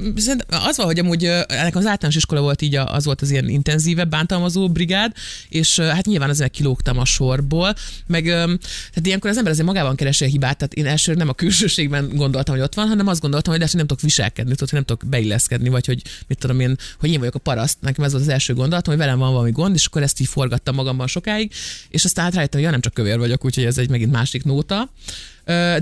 [0.48, 4.10] az van, hogy amúgy ennek az általános iskola volt így, az volt az ilyen intenzívebb
[4.10, 5.12] bántalmazó brigád,
[5.48, 7.74] és hát nyilván azért kilógtam a sorból,
[8.06, 11.32] meg tehát ilyenkor az ember azért magában keresi a hibát, tehát én elsőre nem a
[11.32, 14.70] külsőségben gondoltam, hogy ott van, hanem azt gondoltam, hogy lehet, hogy nem tudok viselkedni, tudod,
[14.70, 17.76] hogy nem tudok beilleszkedni, vagy hogy mit tudom én, hogy én vagyok a paraszt.
[17.80, 20.28] Nekem ez volt az első gondolatom, hogy velem van valami gond, és akkor ezt így
[20.28, 21.52] forgattam magamban sokáig,
[21.88, 24.90] és aztán rájöttem, hogy ja, nem csak kövér vagyok, úgyhogy ez egy megint másik nóta.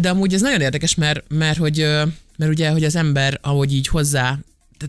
[0.00, 1.86] De amúgy ez nagyon érdekes, mert, mert hogy
[2.36, 4.38] mert ugye, hogy az ember, ahogy így hozzá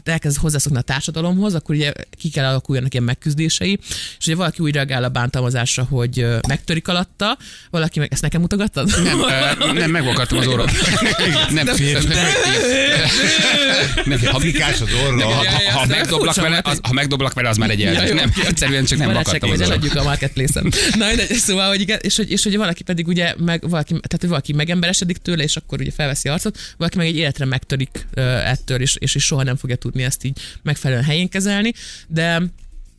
[0.03, 3.79] elkezd hozzászokni a társadalomhoz, akkor ugye ki kell alakuljanak ilyen megküzdései,
[4.19, 7.37] és ugye valaki úgy reagál a bántalmazásra, hogy megtörik alatta,
[7.69, 9.03] valaki meg, ezt nekem mutogattad?
[9.03, 10.71] Nem, ö, nem megvakartam az orrot.
[14.05, 15.25] Nem, ha, Fikás az orra.
[15.71, 18.09] ha, megdoblak vele, az, ha megdoblak vele, az már egy jelzés.
[18.09, 20.71] Nem, egyszerűen csak nem vakartam az eladjuk a marketplace-en.
[20.99, 24.29] Na, szóval, hogy igen, és hogy, és hogy valaki pedig ugye, meg valaki, tehát hogy
[24.29, 28.07] valaki megemberesedik tőle, és akkor ugye felveszi arcot, valaki meg egy életre megtörik
[28.45, 31.73] ettől, és, és, és soha nem fogja tudni ezt így megfelelően helyén kezelni,
[32.07, 32.41] de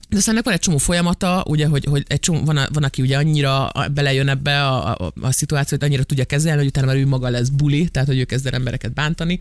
[0.09, 3.03] de aztán ennek van egy csomó folyamata, ugye, hogy, hogy egy csomó, van, van, aki
[3.03, 7.07] ugye annyira belejön ebbe a, a, a szituációt, annyira tudja kezelni, hogy utána már ő
[7.07, 9.39] maga lesz buli, tehát hogy ő kezd el embereket bántani.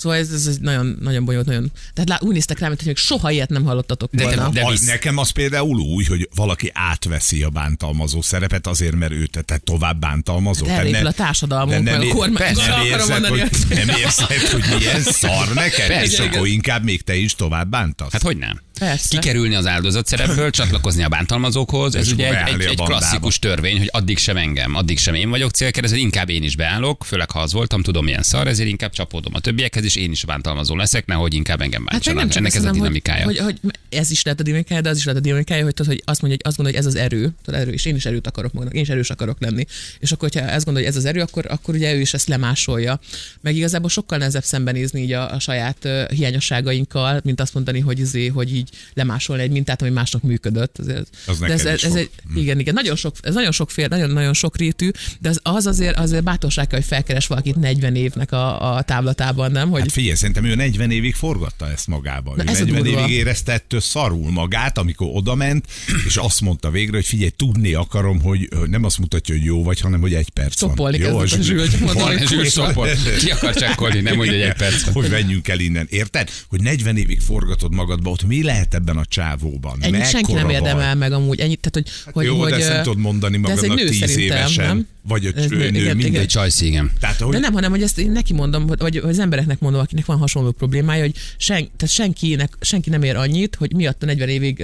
[0.00, 1.70] Szóval ez, ez, ez nagyon, nagyon bonyolult, nagyon.
[1.94, 4.48] Tehát lá, úgy néztek rám, hogy még soha ilyet nem hallottatok De- volna.
[4.48, 9.12] de- Az, visz- nekem az például úgy, hogy valaki átveszi a bántalmazó szerepet azért, mert
[9.12, 10.66] ő te, te tovább bántalmazó.
[10.66, 12.34] Hát Te elépül ne- a társadalmunk, de nem meg a kormány.
[12.34, 16.84] persze, nem érzed, mondani, hogy, nem érzed, hogy milyen szar neked, Persze, és akkor inkább
[16.84, 18.12] még te is tovább bántasz.
[18.12, 18.60] Hát hogy nem?
[18.78, 19.08] Persze.
[19.08, 23.38] Kikerülni az áldozat szerepből, csatlakozni a bántalmazókhoz, ez És ugye egy, egy, a egy klasszikus
[23.38, 27.30] törvény, hogy addig sem engem, addig sem én vagyok célkeresztő, inkább én is beállok, főleg
[27.30, 30.76] ha az voltam, tudom milyen szar, ezért inkább csapódom a többiekhez, és én is bántalmazó
[30.76, 32.18] leszek, nehogy inkább engem Hát bántsanak.
[32.18, 33.24] nem csak Ennek ez a dinamikája.
[33.24, 35.74] Hogy, hogy, hogy, ez is lehet a dinamikája, de az is lehet a dinamikája, hogy,
[35.74, 37.94] tudod, hogy azt mondja, hogy azt gondolja, hogy ez az erő, tudod, erő, és én
[37.94, 39.64] is erőt akarok magamnak, én is erős akarok lenni.
[39.98, 42.28] És akkor, hogyha ezt gondolja, hogy ez az erő, akkor, akkor ugye ő is ezt
[42.28, 43.00] lemásolja.
[43.40, 47.98] Meg igazából sokkal nehezebb szembenézni így a, a saját uh, hiányosságainkkal, mint azt mondani, hogy,
[47.98, 50.78] izé, hogy így lemásolni egy mintát, ami másnak működött.
[50.78, 51.96] Azért, Az de ez, ez, fog.
[51.96, 55.40] egy, igen, igen, nagyon sok, ez nagyon sok fél, nagyon, nagyon sok rétű, de az,
[55.42, 59.69] az azért, azért bátorság kell, hogy felkeres valakit 40 évnek a, a távlatában, nem?
[59.70, 62.36] Hogy, Hát figyelj, szerintem ő 40 évig forgatta ezt magában.
[62.36, 63.00] Na ő ez a 40 durva.
[63.00, 65.66] évig érezte ettől szarul magát, amikor odament,
[66.06, 69.62] és azt mondta végre, hogy figyelj, tudni akarom, hogy hogy nem azt mutatja, hogy jó
[69.64, 71.18] vagy, hanem hogy egy perc Szopolni van.
[71.18, 72.88] kezdett a és- zsűl, csak mondom, Van, hogy zsűr szopor.
[73.18, 74.92] Ki akar csekkolni, nem hogy egy perc.
[74.92, 75.86] hogy menjünk el innen.
[75.90, 76.30] Érted?
[76.48, 79.78] Hogy 40 évig forgatod magadba, ott mi lehet ebben a csávóban?
[79.80, 81.40] Ennyit senki nem érdemel meg amúgy.
[81.40, 84.36] Ennyit, tehát, hogy, hogy, Jó, hogy, de ezt nem tudod mondani magadnak nő 10 szerintem,
[84.38, 84.66] évesen.
[84.66, 84.86] nem?
[85.08, 86.04] Vagy a nő, igen, mindegy.
[86.06, 86.20] igen.
[86.20, 86.90] Egy csajsz, igen.
[87.00, 89.80] Tehát, hogy De nem, hanem hogy ezt én neki mondom, hogy- vagy az embereknek mondom,
[89.80, 94.28] akinek van hasonló problémája, hogy sen, tehát senkinek, senki nem ér annyit, hogy miatta 40
[94.28, 94.58] évig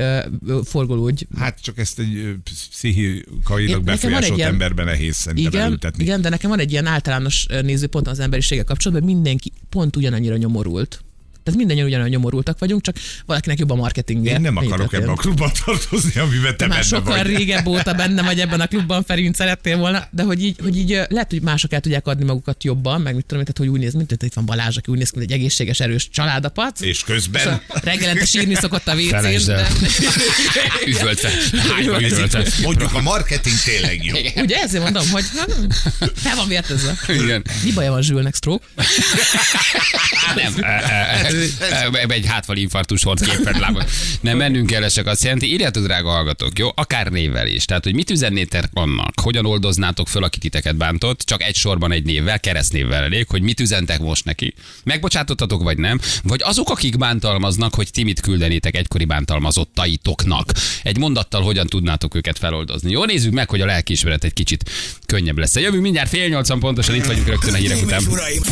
[0.47, 1.25] uh, forgolódj.
[1.39, 6.03] Hát csak ezt egy pszichikailag befolyásolt ilyen- emberben nehéz szerintem Igen, elültetni.
[6.05, 10.37] igen, de nekem van egy ilyen általános nézőpont az emberiséggel kapcsolatban, hogy mindenki pont ugyanannyira
[10.37, 11.05] nyomorult.
[11.47, 14.33] Tehát mindannyian ugyanolyan nyomorultak vagyunk, csak valakinek jobb a marketingje.
[14.33, 15.03] Én nem akarok történt.
[15.03, 17.37] ebbe a klubban tartozni, amiben te Te már benne sokkal vagy.
[17.37, 20.77] régebb óta benne vagy ebben a klubban, Feri, mint szerettél volna, de hogy így, hogy
[20.77, 23.79] így lehet, hogy mások el tudják adni magukat jobban, meg mit tudom, én, tehát hogy
[23.79, 26.09] úgy néz, mint hogy itt van Balázs, aki úgy néz ki, mint egy egészséges, erős
[26.09, 26.81] családapac.
[26.81, 28.95] És közben Reggelente sírni szokott a.
[28.95, 29.51] WC-n.
[30.87, 31.31] Üvöltve.
[31.75, 32.45] Hányba üvöltve.
[32.63, 34.15] mondjuk a marketing tényleg jó.
[34.43, 35.51] Ugye ezért mondom, hogy hát,
[36.15, 36.99] fel van vértezve.
[37.09, 37.45] Igen.
[37.65, 38.67] Mi baja van Zsülnek, stroke?
[40.35, 41.31] Nem, e, e,
[42.09, 43.85] egy hátval infarktus volt képen lábon.
[44.21, 46.69] Nem, mennünk kell, csak azt jelenti, írjátok, drága hallgatók, jó?
[46.75, 47.65] Akár névvel is.
[47.65, 52.05] Tehát, hogy mit üzennétek annak, hogyan oldoznátok föl, aki titeket bántott, csak egy sorban egy
[52.05, 54.55] névvel, keresztnévvel elég, hogy mit üzentek most neki.
[54.85, 56.01] Megbocsátottatok, vagy nem?
[56.23, 60.53] Vagy azok, akik bántalmaznak, hogy ti mit küldenétek egykori bántalmazottaitoknak.
[60.83, 62.91] Egy mondattal hogyan tudnátok őket feloldozni.
[62.91, 64.71] Jó, nézzük meg, hogy a lelkiismeret egy kicsit
[65.07, 65.55] könnyebb lesz.
[65.57, 68.03] Jövünk mindjárt fél nyolcan pontosan, itt vagyunk rögtön a hírek után.
[68.09, 68.43] Uraim,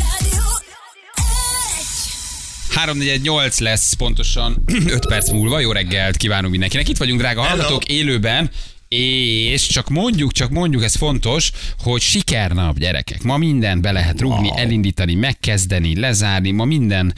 [2.74, 5.60] 348 lesz pontosan 5 perc múlva.
[5.60, 6.88] Jó reggelt kívánunk mindenkinek.
[6.88, 8.50] Itt vagyunk, drága hallgatók, élőben.
[8.88, 13.22] És csak mondjuk, csak mondjuk, ez fontos, hogy sikernap, gyerekek.
[13.22, 14.58] Ma mindent be lehet rúgni, wow.
[14.58, 16.50] elindítani, megkezdeni, lezárni.
[16.50, 17.14] Ma minden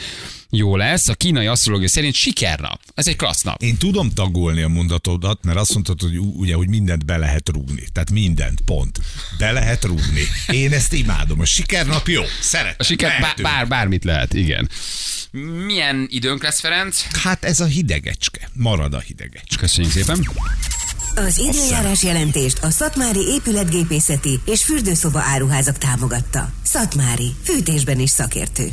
[0.51, 1.09] jó lesz.
[1.09, 2.81] A kínai asztrológia szerint sikernap.
[2.95, 3.63] Ez egy klassz nap.
[3.63, 7.85] Én tudom tagolni a mondatodat, mert azt mondtad, hogy ugye, hogy mindent be lehet rúgni.
[7.93, 8.99] Tehát mindent, pont.
[9.39, 10.23] Be lehet rúgni.
[10.49, 11.41] Én ezt imádom.
[11.41, 12.23] A sikernap jó.
[12.41, 12.77] Szeretem.
[12.79, 14.69] A siker bár, bár, bármit lehet, igen.
[15.45, 17.07] Milyen időnk lesz, Ferenc?
[17.23, 18.49] Hát ez a hidegecske.
[18.53, 19.57] Marad a hidegecske.
[19.61, 20.29] Köszönjük szépen.
[21.15, 26.53] Az időjárás jelentést a Szatmári épületgépészeti és fürdőszoba áruházak támogatta.
[26.63, 28.71] Szatmári, fűtésben is szakértő.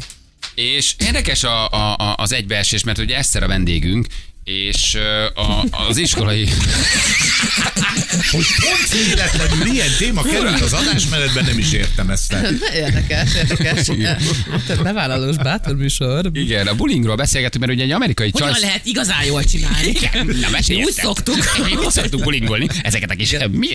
[0.56, 4.08] És érdekes a, a, a, az egybeesés, mert ugye Eszter a vendégünk,
[4.44, 4.98] és
[5.34, 6.48] a, az iskolai...
[8.32, 12.34] Hogy pont véletlenül ilyen téma került az adásmenetben, nem is értem ezt.
[12.34, 12.54] el.
[12.86, 13.88] Érdekes, érdekes.
[14.68, 16.30] Hát, Bevállalós bátor műsor.
[16.34, 18.60] Igen, a bullyingról beszélgetünk, mert ugye egy amerikai Hogyan csaj...
[18.62, 19.88] lehet igazán jól csinálni?
[19.88, 21.36] Igen, na mesélj Úgy szoktuk.
[21.66, 23.36] Mi úgy szoktuk bulingolni, ezeket a kis...
[23.52, 23.68] Mi?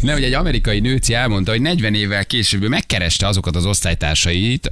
[0.00, 4.68] Nem, hogy egy amerikai nőci elmondta, hogy 40 évvel később megkereste azokat az osztálytársait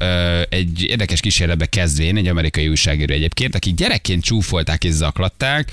[0.48, 5.72] egy érdekes kísérletbe kezdvén, egy amerikai újságíró egyébként, akik gyerekként csúfolták és zaklatták,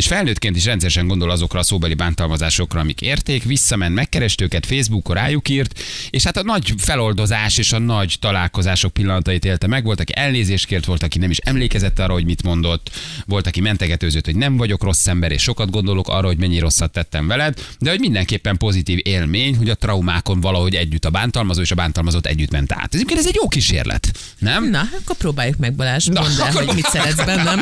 [0.00, 5.16] és felnőttként is rendszeresen gondol azokra a szóbeli bántalmazásokra, amik érték, visszament, megkerest őket, Facebookon
[5.16, 9.84] rájuk írt, és hát a nagy feloldozás és a nagy találkozások pillanatait élte meg.
[9.84, 12.90] Volt, aki elnézést kért, volt, aki nem is emlékezett arra, hogy mit mondott,
[13.26, 16.92] volt, aki mentegetőzött, hogy nem vagyok rossz ember, és sokat gondolok arra, hogy mennyi rosszat
[16.92, 21.70] tettem veled, de hogy mindenképpen pozitív élmény, hogy a traumákon valahogy együtt a bántalmazó és
[21.70, 22.94] a bántalmazott együtt ment át.
[22.94, 24.70] Ez, ez egy jó kísérlet, nem?
[24.70, 26.06] Na, akkor próbáljuk meg, Balázs.
[26.06, 27.60] Mondd el, hogy mit szeretsz bennem.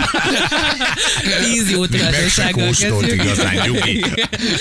[1.43, 3.25] Tíz jó Még meg se kóstolt kezdjük.
[3.25, 4.05] igazán, Gyugi.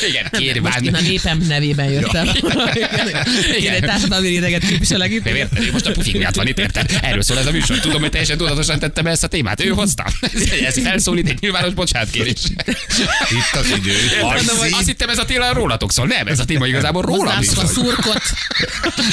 [0.10, 2.28] Igen, kérj, Most én a népem nevében jöttem.
[3.60, 5.30] Én egy társadalmi réteget képviselek itt.
[5.72, 7.00] Most a pufik miatt van itt, érted?
[7.02, 7.80] Erről szól ez a műsor.
[7.80, 9.62] Tudom, hogy teljesen tudatosan tettem be ezt a témát.
[9.62, 10.06] Ő hozta.
[10.68, 12.40] Ez felszólít egy nyilvános bocsánatkérés.
[13.30, 13.94] Itt az idő.
[14.72, 16.08] Azt hittem ez a téma rólatok szól.
[16.08, 17.48] Nem, ez a téma igazából rólam is.
[17.48, 18.22] Hozzászok a szurkot.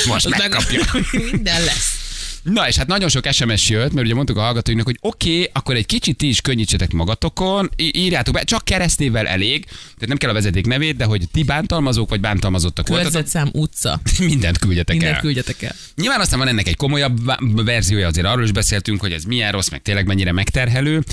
[0.06, 0.82] Most megkapja.
[1.10, 2.03] Minden lesz.
[2.44, 5.50] Na, és hát nagyon sok SMS jött, mert ugye mondtuk a hallgatóinknak, hogy oké, okay,
[5.52, 10.30] akkor egy kicsit ti is könnyítsetek magatokon, írjátok be, csak keresztnével elég, tehát nem kell
[10.30, 14.00] a vezeték nevét, de hogy ti bántalmazók vagy bántalmazottak voltatok, Körzetszám utca.
[14.18, 15.20] mindent küldjetek Mindent el.
[15.20, 15.74] küldjetek el.
[15.96, 17.20] Nyilván aztán van ennek egy komolyabb
[17.64, 21.04] verziója, azért arról is beszéltünk, hogy ez milyen rossz, meg tényleg mennyire megterhelő, uh,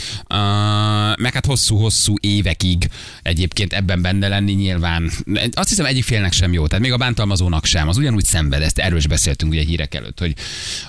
[1.18, 2.90] meg hát hosszú-hosszú évekig
[3.22, 5.12] egyébként ebben benne lenni nyilván.
[5.52, 8.80] Azt hiszem egyik félnek sem jó, tehát még a bántalmazónak sem, az ugyanúgy szenved, ezt
[8.80, 10.34] erről is beszéltünk ugye hírek előtt, hogy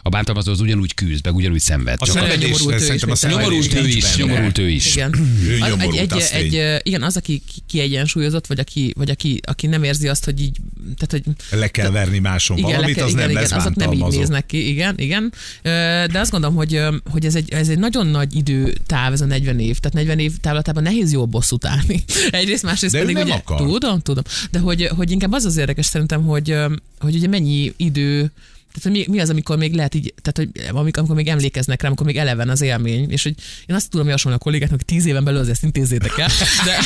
[0.03, 1.97] a bántalmazó az ugyanúgy küzd, meg ugyanúgy szenved.
[1.99, 4.97] A Csak szenvedés, nyomorult ő is, szerintem a nyomorult ő is, nyomorult ő is.
[4.97, 5.15] Igen.
[5.49, 9.11] Ő Az- nyomorult, egy, az egy, egy, igen, az, aki ki- kiegyensúlyozott, vagy aki, vagy
[9.11, 10.57] aki, aki nem érzi azt, hogy így,
[10.97, 13.75] tehát, hogy Le kell verni máson igen, valamit, kell, az igen, nem igen, lesz azok
[13.75, 15.33] nem így néznek ki, igen, igen.
[15.63, 19.59] De azt gondolom, hogy, hogy ez, egy, ez egy nagyon nagy időtáv, ez a 40
[19.59, 19.79] év.
[19.79, 22.05] Tehát 40 év távlatában nehéz jó bosszút állni.
[22.31, 23.57] Egyrészt, másrészt De pedig ugye, akar.
[23.67, 24.23] tudom, tudom.
[24.51, 26.57] De hogy, hogy inkább az az érdekes szerintem, hogy,
[27.01, 28.33] hogy ugye mennyi idő
[28.73, 31.87] tehát, hogy mi, mi, az, amikor még lehet így, tehát, hogy amikor, még emlékeznek rá,
[31.87, 33.35] amikor még eleven az élmény, és hogy
[33.67, 36.29] én azt tudom javasolni a kollégáknak, hogy tíz éven belül azért ezt intézzétek el,
[36.65, 36.79] de,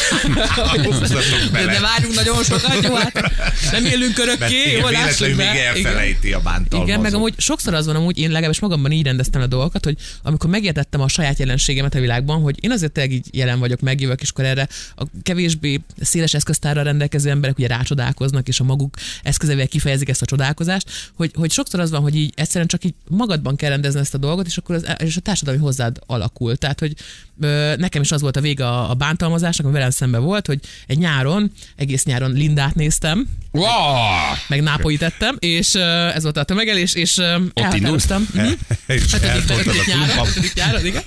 [1.53, 3.13] de, de várjunk nagyon sokat, jó, hát
[3.73, 5.35] nem élünk örökké, jó, lássuk még.
[5.35, 5.67] Igen.
[5.67, 6.91] elfelejti a bántalmazó.
[6.91, 9.97] Igen, meg amúgy sokszor az van, amúgy én legalábbis magamban így rendeztem a dolgokat, hogy
[10.23, 14.21] amikor megértettem a saját jelenségemet a világban, hogy én azért tényleg így jelen vagyok, megjövök,
[14.21, 19.69] és akkor erre a kevésbé széles eszköztárral rendelkező emberek ugye rácsodálkoznak, és a maguk eszközeivel
[19.69, 23.57] kifejezik ezt a csodálkozást, hogy, hogy sokszor az van, hogy így egyszerűen csak így magadban
[23.57, 26.57] kell rendezni ezt a dolgot, és akkor az, és a társadalmi hozzád alakul.
[26.57, 26.95] Tehát, hogy
[27.41, 30.61] ö, nekem is az volt a vége a, a bántalmazásnak, ami velem szembe volt, hogy
[30.87, 33.65] egy nyáron, egész nyáron Lindát néztem, Wow!
[34.49, 38.29] meg nápolyt ettem, és ö, ez volt a tömegelés, és ö, elhatároztam.
[38.35, 38.47] Mhm.
[38.87, 41.03] Ötödik a nyáron, nyáron, igen.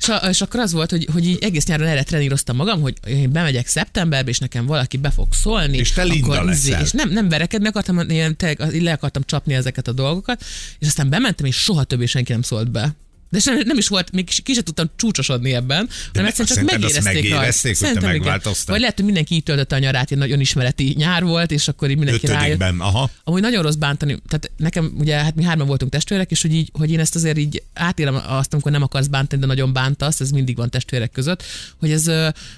[0.00, 2.94] És, a, és akkor az volt, hogy, hogy így egész nyáron erre treníroztam magam, hogy
[3.06, 5.76] én bemegyek szeptemberbe, és nekem valaki be fog szólni.
[5.76, 6.80] És te Linda akkor izé-.
[6.80, 10.44] És nem, nem verekedni akartam, tényleg, így le akartam csapni ezeket a dolgokat,
[10.78, 12.94] és aztán bementem, és soha többé senki nem szólt be.
[13.30, 17.14] De sem, nem is volt, még ki sem tudtam csúcsosodni ebben, hanem egyszerűen csak megérezték
[17.14, 18.64] megérezték, hogy te megváltoztál?
[18.66, 21.90] Vagy lehet, hogy mindenki így töltötte a nyarát, egy nagy önismereti nyár volt, és akkor
[21.90, 22.62] így mindenki rájött.
[22.78, 23.10] Aha.
[23.24, 26.70] Amúgy nagyon rossz bántani, tehát nekem ugye, hát mi hárman voltunk testvérek, és hogy, így,
[26.72, 30.30] hogy én ezt azért így átélem azt, amikor nem akarsz bántani, de nagyon bántasz, ez
[30.30, 31.42] mindig van testvérek között,
[31.78, 32.10] hogy ez,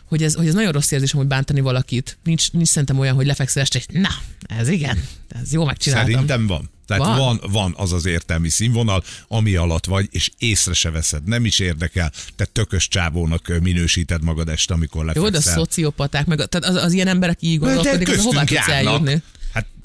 [0.05, 2.19] hogy ez, hogy ez nagyon rossz érzés, hogy bántani valakit.
[2.25, 4.11] Nincs, nincs szerintem olyan, hogy lefekszel este, és na,
[4.59, 5.05] ez igen,
[5.43, 6.13] ez jó megcsináltam.
[6.13, 6.71] Szerintem van.
[6.87, 7.19] Tehát Van?
[7.19, 7.41] van.
[7.51, 12.13] van, az az értelmi színvonal, ami alatt vagy, és észre se veszed, nem is érdekel,
[12.37, 15.55] te tökös csávónak minősíted magad este, amikor Jó, de lefekszel.
[15.55, 19.23] szociopaták, meg tehát az, az ilyen emberek így gondolkodik, hová köztünk tudsz eljutni?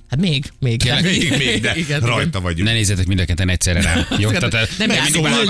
[0.09, 0.81] Hát még, még.
[0.81, 1.03] Tényleg?
[1.03, 2.67] Hát még, még, de igen, rajta vagyunk.
[2.67, 4.05] Ne nézzetek mind a ketten egyszerre rám.
[4.19, 4.49] Jó, Igen.
[4.49, 5.47] tehát Nem mindig várom-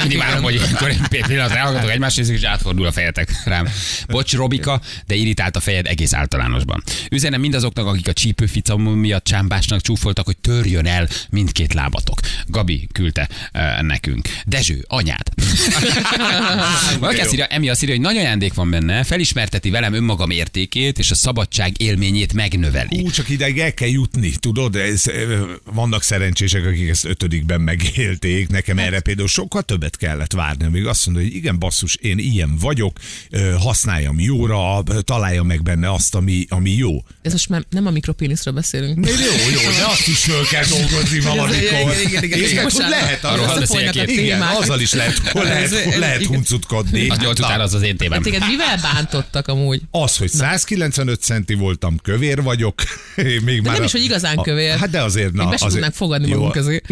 [0.00, 3.68] mindig várom, hogy akkor egy pillanatra elhallgatok egymást és átfordul a fejetek rám.
[4.08, 6.82] Bocs, Robika, de irritált a fejed egész általánosban.
[7.10, 12.20] Üzenem mindazoknak, akik a csípőfica miatt csámbásnak csúfoltak, hogy törjön el mindkét lábatok.
[12.46, 14.28] Gabi küldte uh, nekünk.
[14.46, 15.28] Dezső, anyád.
[17.00, 20.98] Valaki azt írja, Emi azt írja, hogy nagy ajándék van benne, felismerteti velem önmagam értékét,
[20.98, 23.05] és a szabadság élményét megnöveli.
[23.06, 24.76] Jó, csak ideig el kell jutni, tudod?
[24.76, 25.02] Ez,
[25.64, 28.48] vannak szerencsések, akik ezt ötödikben megélték.
[28.48, 32.18] Nekem Hát- erre például sokkal többet kellett várni, amíg azt mondja, hogy igen, basszus, én
[32.18, 32.98] ilyen vagyok,
[33.58, 37.04] használjam jóra, találjam meg benne azt, ami, ami jó.
[37.22, 38.98] Ez most már nem a mikropéniszről beszélünk.
[39.04, 41.94] De jó, jó, de azt is föl kell dolgozni valamikor.
[42.06, 44.22] Igen, igen, igen, lehet Arról ki.
[44.22, 47.08] igen, azzal is lehet, lehet, lehet huncutkodni.
[47.08, 48.22] Az az az én témám.
[48.22, 49.82] Hát téged mivel bántottak amúgy?
[49.90, 52.82] Az, hogy 195 centi voltam, kövér vagyok.
[53.16, 54.78] Én Még De már nem a- is, hogy igazán a- kövér.
[54.78, 55.96] Hát de azért, na, Még be sem azért.
[55.96, 56.80] fogadni Jó, magunk közé.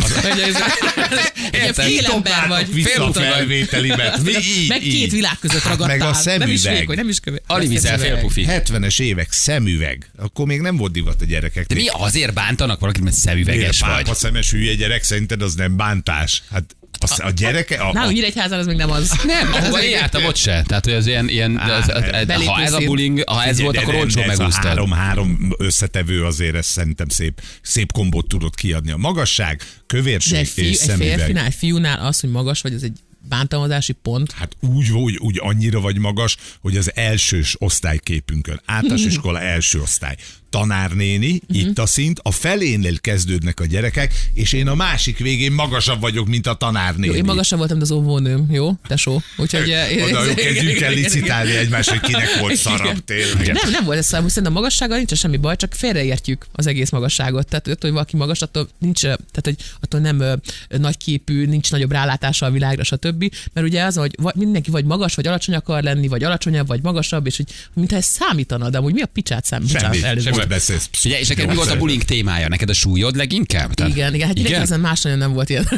[1.50, 2.72] Egy fél ember vagy.
[2.74, 4.22] Vissza a felvételimet.
[4.22, 5.96] Mi így, Meg két világ között Hát ragadtál.
[5.96, 6.78] meg a Nem is szemüveg.
[6.78, 7.40] vékony, nem is kövér.
[7.46, 8.46] Ali vizel fél pufi.
[8.48, 10.10] 70-es évek szemüveg.
[10.18, 11.66] Akkor még nem volt divat a gyerekek.
[11.66, 14.08] De mi azért bántanak valakit, mert szemüveges vagy?
[14.08, 16.42] A szemes hülye gyerek, szerinted az nem bántás?
[16.50, 16.76] Hát
[17.10, 17.76] a, a gyereke...
[17.76, 19.12] A, a, Nálunk Nyíregyházan az még nem az.
[19.26, 20.62] Nem, ahova Ez én jártam ott se.
[20.66, 23.76] Tehát, hogy az ilyen, ilyen az, az, az, ha ez a bullying, ha ez volt,
[23.76, 24.64] akkor olcsó megúsztad.
[24.64, 28.90] három, három összetevő azért ez szerintem szép, szép kombót tudott kiadni.
[28.90, 31.18] A magasság, kövérség és egy szemüveg.
[31.18, 34.32] férfinál, fiúnál az, hogy magas vagy, az egy bántalmazási pont.
[34.32, 40.16] Hát úgy, úgy, úgy annyira vagy magas, hogy az elsős osztályképünkön, általános iskola első osztály,
[40.58, 41.58] tanárnéni, Mhm.
[41.58, 46.26] itt a szint, a felénél kezdődnek a gyerekek, és én a másik végén magasabb vagyok,
[46.26, 47.06] mint a tanárnéni.
[47.06, 48.72] Jó, én magasabb voltam, de az óvónőm, jó?
[48.86, 49.20] Tesó.
[49.36, 49.70] Úgyhogy...
[49.70, 53.52] eh, Oda jó, igen, el licitálni egymás, hogy kinek volt szarabb, tényleg.
[53.52, 56.90] Nem, nem volt ez szám, szerintem a magassággal nincs semmi baj, csak félreértjük az egész
[56.90, 57.48] magasságot.
[57.48, 60.34] Tehát hogy valaki magas, attól nincs, eh, tehát hogy attól nem ö,
[60.78, 63.34] nagyképű, nincs nagyobb rálátása a világra, stb.
[63.52, 67.26] Mert ugye az, hogy mindenki vagy magas, vagy alacsony akar lenni, vagy alacsonyabb, vagy magasabb,
[67.26, 69.68] és hogy mintha ez számítana, de amúgy mi a picsát számít?
[69.68, 70.88] Semmi, Bocsánat, beszélsz.
[71.04, 72.48] Ugye, és neked mi volt a bullying témája?
[72.48, 73.74] Neked a súlyod leginkább?
[73.74, 74.61] Tehát- Igen, igen, hát Igen?
[74.61, 75.68] ezen más nagyon nem volt ilyen.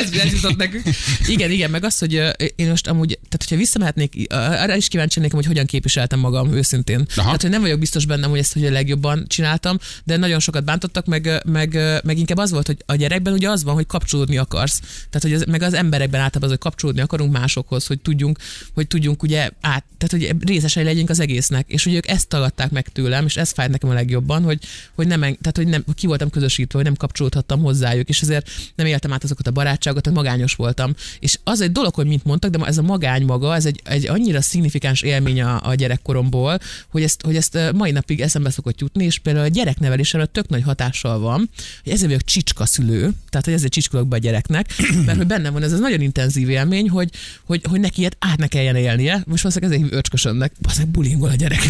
[0.00, 0.86] Ez, ez jutott nekünk.
[1.26, 2.12] Igen, igen, meg az, hogy
[2.56, 6.96] én most amúgy, tehát hogyha visszamehetnék, arra is kíváncsi lennék, hogy hogyan képviseltem magam őszintén.
[7.16, 7.24] Aha.
[7.24, 10.64] Tehát, hogy nem vagyok biztos bennem, hogy ezt hogy a legjobban csináltam, de nagyon sokat
[10.64, 14.36] bántottak, meg, meg, meg inkább az volt, hogy a gyerekben ugye az van, hogy kapcsolódni
[14.36, 14.80] akarsz.
[14.80, 18.38] Tehát, hogy ez, meg az emberekben általában az, hogy kapcsolódni akarunk másokhoz, hogy tudjunk,
[18.74, 21.68] hogy tudjunk ugye át, tehát hogy részesei legyünk az egésznek.
[21.68, 24.58] És hogy ők ezt tagadták meg tőlem, és ez fájt nekem a legjobban, hogy,
[24.94, 28.86] hogy nem, tehát, hogy nem, ki voltam közösítve, hogy nem kapcsolódhattam hozzájuk, és ezért nem
[28.86, 30.94] éltem át azokat a barátságokat, hogy magányos voltam.
[31.18, 34.08] És az egy dolog, hogy mint mondtak, de ez a magány maga, ez egy, egy
[34.08, 36.58] annyira szignifikáns élmény a, a gyerekkoromból,
[36.90, 40.62] hogy ezt, hogy ezt mai napig eszembe szokott jutni, és például a gyereknevelésre tök nagy
[40.62, 41.50] hatással van,
[41.82, 44.74] hogy ezért vagyok csicska szülő, tehát hogy ezért csicskolok be a gyereknek,
[45.06, 47.10] mert hogy bennem van ez, ez nagyon intenzív élmény, hogy,
[47.44, 49.22] hogy, hogy neki ilyet át ne kelljen élnie.
[49.26, 50.52] Most valószínűleg ezért hív öcskösönnek.
[50.60, 51.60] Bazdmeg bulingol a gyerek.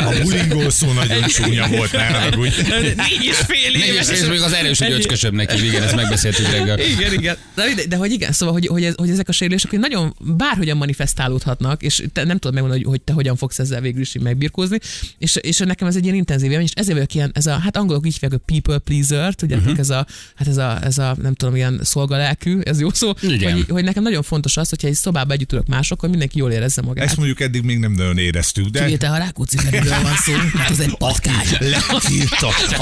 [0.00, 2.60] A bulingó szó nagyon csúnya volt, ne haragudj.
[2.96, 4.08] Négy és fél éves.
[4.08, 6.78] és és még az erős, hogy öcskösöm neki, igen, ezt megbeszéltük reggel.
[6.78, 7.36] Igen, igen.
[7.54, 10.16] De, de, de hogy igen, szóval, hogy, hogy, ez, hogy ezek a sérülések hogy nagyon
[10.20, 14.12] bárhogyan manifestálódhatnak, és te nem tudod megmondani, hogy, hogy te hogyan fogsz ezzel végül is
[14.20, 14.78] megbirkózni,
[15.18, 17.76] és, és nekem ez egy ilyen intenzív élmény, és ezért vagyok ilyen, ez a, hát
[17.76, 19.80] angolok így hívják, a people pleaser, tudjátok, uh-huh.
[19.80, 23.52] ez a, hát ez a, ez a, nem tudom, ilyen szolgalelkű, ez jó szó, Igen.
[23.52, 26.82] Hogy, hogy, nekem nagyon fontos az, hogyha egy szobába együtt ülök másokkal, mindenki jól érezze
[26.82, 27.04] magát.
[27.04, 30.70] Ezt mondjuk eddig még nem nagyon éreztük, de Kivétel, ha Rákóczi Feriről van szó, hát
[30.70, 31.46] az egy patkány.
[31.58, 32.78] letiltott,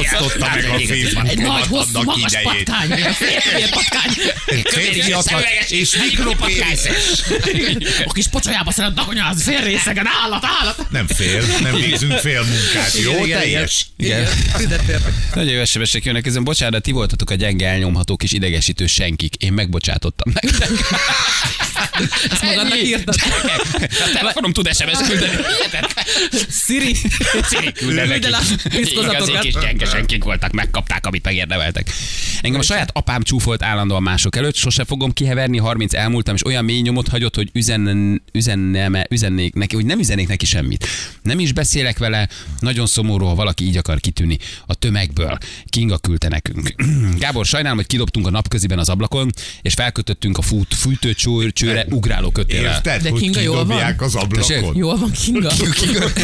[0.00, 2.64] osztotta meg a Facebook Egy nagy, hosszú, magas idejét.
[2.64, 4.10] patkány, férfi patkány.
[4.64, 7.22] Férfiatlan és mikropéniszes.
[8.04, 10.86] A kis pocsolyába szeretnek anyázni, fél részegen, állat, állat.
[10.90, 13.26] Nem fél, nem végzünk fél munkát, jó?
[13.26, 13.86] Teljes.
[13.96, 14.28] Igen.
[15.34, 16.44] Nagyon jó SMS-ek jönnek ezen.
[16.44, 19.34] Bocsánat, ti voltatok a gyenge elnyomható kis idegesítő senkik.
[19.34, 20.68] Én megbocsátottam nektek.
[22.30, 23.14] Ezt magadnak írtad.
[23.80, 25.36] A telefonom tud SMS küldeni.
[26.50, 26.94] Siri.
[27.50, 28.72] Siri küldeni Küld el a nekik.
[28.72, 29.28] piszkozatokat.
[29.28, 31.90] Igazi kis gyenge senkik voltak, megkapták, amit megérdemeltek.
[32.40, 36.64] Engem a saját apám csúfolt állandóan mások előtt, sose fogom kiheverni, 30 elmúltam, és olyan
[36.64, 40.86] mély nyomot hagyott, hogy üzen, üzenneme, üzennék neki, hogy nem üzennék neki semmit.
[41.22, 42.28] Nem is beszélek vele,
[42.60, 45.38] nagyon szomorú, ha valaki így akar kitűnni a tömegből.
[45.66, 46.74] Kinga küldte nekünk.
[47.18, 49.30] Gábor, sajnálom, hogy kidobtunk a napköziben az ablakon,
[49.62, 52.72] és felkötöttünk a fút, fűtőcsőre ugráló kötéllel.
[52.74, 53.94] Érted, De Kinga jól van?
[53.98, 54.76] az ablakon?
[54.76, 55.52] Jól van, Kinga.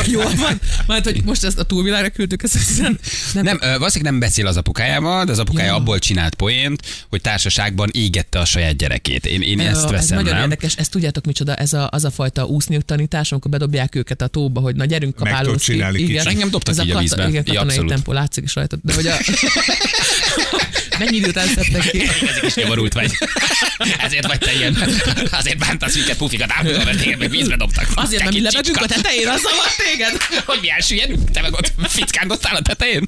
[0.06, 0.60] Jól van.
[0.86, 2.98] Mert hogy most ezt a túlvilágra küldtük, ezt hiszen
[3.34, 5.74] nem, Nem, valószínűleg nem beszél az apukájával, de az apukája Ja.
[5.74, 9.26] abból csinált poént, hogy társaságban égette a saját gyerekét.
[9.26, 10.42] Én, én ezt ez veszem nagyon rám.
[10.42, 14.26] érdekes, ezt tudjátok micsoda, ez a, az a fajta úszni tanítás, amikor bedobják őket a
[14.26, 15.16] tóba, hogy na gyerünk
[15.58, 16.04] csinálni ki.
[16.06, 16.26] kicsit.
[16.26, 17.28] Engem dobtak ez így a kata- vízbe.
[17.28, 18.78] Igen, katonai tempó látszik is rajtad.
[18.82, 19.14] De hogy a...
[20.98, 22.00] Mennyi idő után szedtek ki?
[22.02, 23.12] Ezek is nyomorult vagy.
[24.06, 24.76] Ezért vagy te ilyen.
[25.50, 27.88] Azért bántasz minket pufikat álmodva, mert téged meg vízbe dobtak.
[27.94, 30.22] Azért, mi kis lebegünk a tetején, az zavart téged.
[30.50, 31.30] Hogy milyen süllyedünk?
[31.30, 33.04] Te meg ott fickándottál a tetején?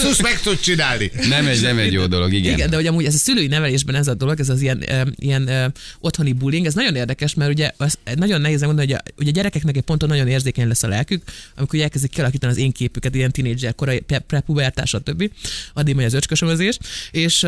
[0.00, 1.10] Szusz, meg tudod csinálni.
[1.28, 2.52] Nem egy, nem egy jó dolog, igen.
[2.52, 4.84] Igen, de hogy amúgy ez a szülői nevelésben ez a dolog, ez az ilyen,
[5.16, 9.30] ilyen otthoni bullying, ez nagyon érdekes, mert ugye az nagyon nehéz mondani, hogy a, ugye
[9.30, 11.22] a gyerekeknek egy ponton nagyon érzékeny lesz a lelkük,
[11.56, 15.30] amikor ugye elkezdik kialakítani az én képüket, ilyen tínédzser, korai pre- prepubertás, stb.
[15.74, 16.78] Addig megy az öcskösömözés,
[17.10, 17.46] és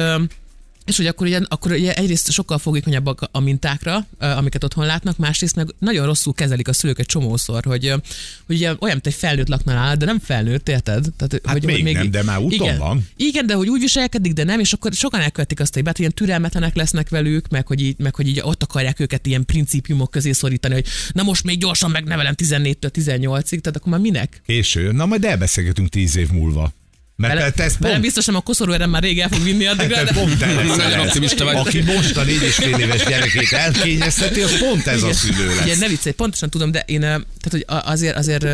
[0.86, 5.56] és hogy akkor ugye, akkor ugye egyrészt sokkal fogékonyabbak a mintákra, amiket otthon látnak, másrészt
[5.56, 8.00] meg nagyon rosszul kezelik a szülők egy csomószor, hogy, hogy
[8.48, 11.06] ugye olyan, mint egy felnőtt lakna nálad, de nem felnőtt, érted?
[11.16, 13.08] Tehát, Hát még nem, de már úton igen, van.
[13.16, 16.00] Igen, de hogy úgy viselkedik, de nem, és akkor sokan elkövetik azt a hibát, hogy
[16.00, 20.10] ilyen türelmetlenek lesznek velük, meg hogy, így, meg hogy így ott akarják őket ilyen principiumok
[20.10, 24.42] közé szorítani, hogy na most még gyorsan megnevelem 14-től 18-ig, tehát akkor már minek?
[24.46, 24.92] Késő.
[24.92, 26.72] Na majd elbeszélgetünk tíz év múlva.
[27.16, 29.94] Mert Vele, te ezt pont, biztosan a koszorú erem már rég el fog vinni addigra,
[29.94, 30.12] te de...
[30.12, 31.06] pont Nagyon ez.
[31.06, 31.56] optimista vagy.
[31.56, 35.66] Aki most a négy és fél éves gyerekét elkényezteti, az pont ez a szülő Igen,
[35.66, 35.78] lesz.
[35.78, 38.46] ne viccelj, pontosan tudom, de én, tehát hogy a- azért, azért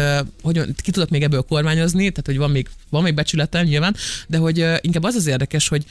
[0.42, 3.96] hogy ki tudok még ebből kormányozni, tehát hogy van még, van még becsületem nyilván,
[4.26, 5.84] de hogy inkább az az érdekes, hogy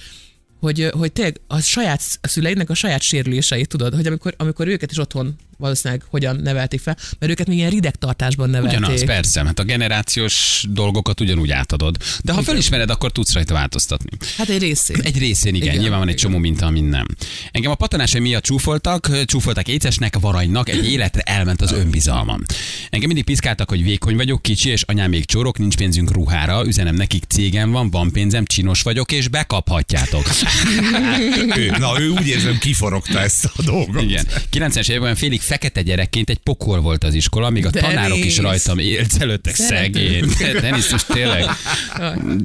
[0.60, 4.98] hogy, hogy tényleg a saját szüleidnek a saját sérüléseit tudod, hogy amikor, amikor őket is
[4.98, 8.80] otthon valószínűleg hogyan nevelték fel, mert őket még ilyen rideg tartásban nevelték.
[8.80, 11.98] Ugyanaz, persze, hát a generációs dolgokat ugyanúgy átadod.
[12.24, 14.10] De ha felismered, akkor tudsz rajta változtatni.
[14.38, 14.98] Hát egy részén.
[15.02, 16.32] Egy részén igen, igen Igen, nyilván van egy igen.
[16.32, 17.06] csomó minta, amin nem.
[17.52, 22.44] Engem a patanásai miatt csúfoltak, csúfoltak écesnek, varanynak, egy életre elment az önbizalmam.
[22.90, 26.96] Engem mindig piszkáltak, hogy vékony vagyok, kicsi, és anyám még csorok, nincs pénzünk ruhára, üzenem
[26.96, 30.30] nekik, cégem van, van pénzem, csinos vagyok, és bekaphatjátok.
[31.56, 34.02] Ő, na, ő úgy érzem kiforogta ezt a dolgot.
[34.02, 34.26] Igen.
[34.52, 37.90] 90-es években félig fekete gyerekként egy pokol volt az iskola, míg a Denis.
[37.90, 40.26] tanárok is rajtam élcelődtek szegény.
[40.62, 41.46] Denis, most tényleg.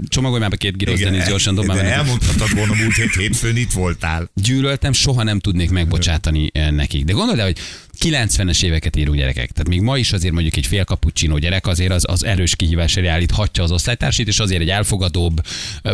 [0.08, 3.72] Csomagolj már be két girosz, Denis, gyorsan dob már elmondhatod volna múlt hét hétfőn itt
[3.72, 4.30] voltál.
[4.34, 7.04] gyűlöltem, soha nem tudnék megbocsátani eh, nekik.
[7.04, 7.58] De gondold el, hogy
[8.00, 9.50] 90-es éveket író gyerekek.
[9.50, 12.96] Tehát még ma is azért mondjuk egy fél cappuccino gyerek azért az, az erős kihívás
[12.96, 15.46] elé állíthatja az osztálytársait, és azért egy elfogadóbb,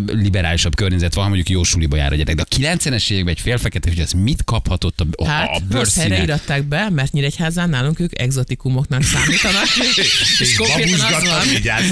[0.06, 2.34] liberálisabb környezet van, mondjuk jó suliba jár a gyerek.
[2.34, 6.22] De a 90-es években egy félfekete, hogy ez mit kaphatott a, Hát, a bőrszíne?
[6.22, 9.66] iratták be, mert Nyíregyházán nálunk ők exotikumoknak számítanak.
[10.40, 11.26] És konkrétan az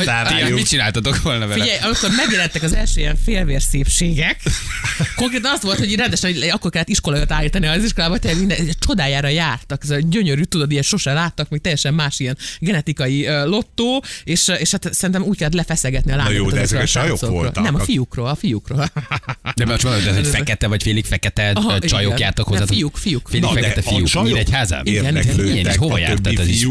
[0.05, 0.55] van, rájuk.
[0.55, 1.63] mit csináltatok volna vele?
[1.63, 4.41] Figyelj, amikor megjelentek az első ilyen félvér szépségek,
[5.17, 9.29] konkrétan az volt, hogy rendesen, hogy akkor kellett iskolajat állítani az iskolába, tényleg minden csodájára
[9.29, 14.71] jártak, ez gyönyörű, tudod, ilyen sose láttak, még teljesen más ilyen genetikai lottó, és, és
[14.71, 16.37] hát szerintem úgy kellett lefeszegetni a lányokat.
[16.39, 17.43] jó, de ezek a sajok srácokról.
[17.43, 17.65] voltak.
[17.65, 18.89] Nem, a fiúkról, a fiúkról.
[19.57, 22.19] De most mondod, de hogy fekete vagy félig fekete Aha, csajok igen.
[22.19, 22.67] jártak hozzá.
[22.67, 23.29] fiúk, fiúk.
[23.29, 24.07] Félig Na, fekete fiúk.
[24.07, 24.87] csajok Nyíregyházán?
[24.87, 25.39] Igen, igen, igen.
[25.39, 26.67] Érdeklődtek hova a jártad ez is?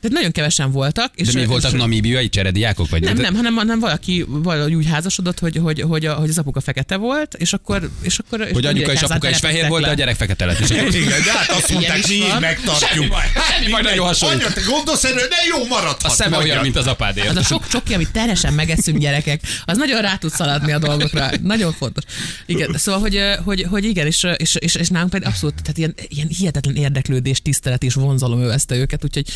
[0.00, 1.12] Tehát nagyon kevesen voltak.
[1.14, 2.88] És, De mi voltak és, namíbiai cserediákok?
[2.90, 6.38] Vagy nem, nem, hanem, hanem valaki valahogy úgy házasodott, hogy, hogy, hogy, a, hogy az
[6.38, 7.90] apuka fekete volt, és akkor...
[8.02, 10.58] És akkor és Hogy anyuka és apuka is fehér volt, de a gyerek fekete lett.
[10.58, 12.90] És akkor- Igen, de hát azt mondták, mi így megtartjuk.
[12.90, 14.42] Semmi baj, nagyon hasonlít.
[14.44, 16.04] Anya, te gondolsz erről, de jó maradhat.
[16.04, 17.20] A szeme olyan, mint az apádé.
[17.26, 21.30] Az a sok csoki, amit terhesen megeszünk gyerekek, az nagyon rá tud szaladni a dolgokra.
[21.42, 22.02] Nagyon fontos.
[22.46, 25.94] Igen, szóval, hogy, hogy, hogy igen, és, és, és, és nálunk pedig abszolút, tehát ilyen,
[26.08, 29.26] ilyen hihetetlen érdeklődés, tisztelet és vonzalom övezte őket, úgyhogy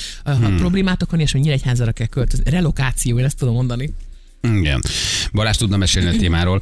[0.52, 0.60] hmm.
[0.60, 2.50] problémátok van, és hogy Nyíregyházára kell költözni.
[2.50, 3.94] Relokáció, én ezt tudom mondani.
[4.42, 4.82] Igen.
[5.32, 6.60] Balázs tudna mesélni a témáról.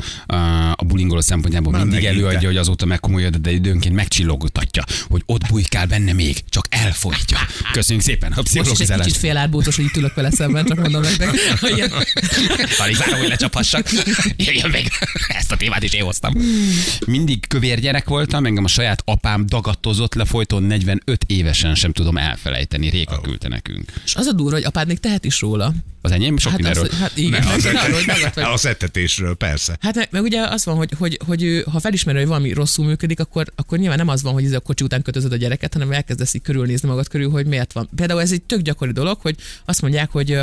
[0.74, 5.86] A bulingoló szempontjából Már mindig előadja, hogy azóta megkomolyodott, de időnként megcsillogotatja, hogy ott bujkál
[5.86, 7.38] benne még, csak elfolytja.
[7.72, 11.02] Köszönjük szépen a Most is egy kicsit félárbótos, hogy itt ülök vele szemben, csak mondom
[11.02, 11.28] nektek.
[11.60, 11.92] hogy ilyen-
[12.78, 13.90] Alig várom, hogy lecsaphassak.
[14.36, 14.90] Jöjjön meg.
[15.28, 16.34] Ezt a témát is én hoztam.
[17.06, 22.16] Mindig kövér gyerek voltam, engem a saját apám dagadtozott le folyton 45 évesen sem tudom
[22.16, 22.88] elfelejteni.
[22.88, 23.92] Réka küldte nekünk.
[24.04, 25.72] És az a durva, hogy apád még tehet is róla.
[26.02, 26.88] Az enyém sok Hát, mindenről.
[26.92, 28.44] az, hát igen, Ne, az, arról, hogy vagy.
[28.54, 29.76] az etetésről, persze.
[29.80, 32.86] Hát meg, meg ugye az van, hogy, hogy, hogy ő, ha felismeri, hogy valami rosszul
[32.86, 35.72] működik, akkor, akkor nyilván nem az van, hogy ez a kocsi után kötözöd a gyereket,
[35.72, 37.88] hanem elkezdesz így körülnézni magad körül, hogy miért van.
[37.96, 40.38] Például ez egy tök gyakori dolog, hogy azt mondják, hogy,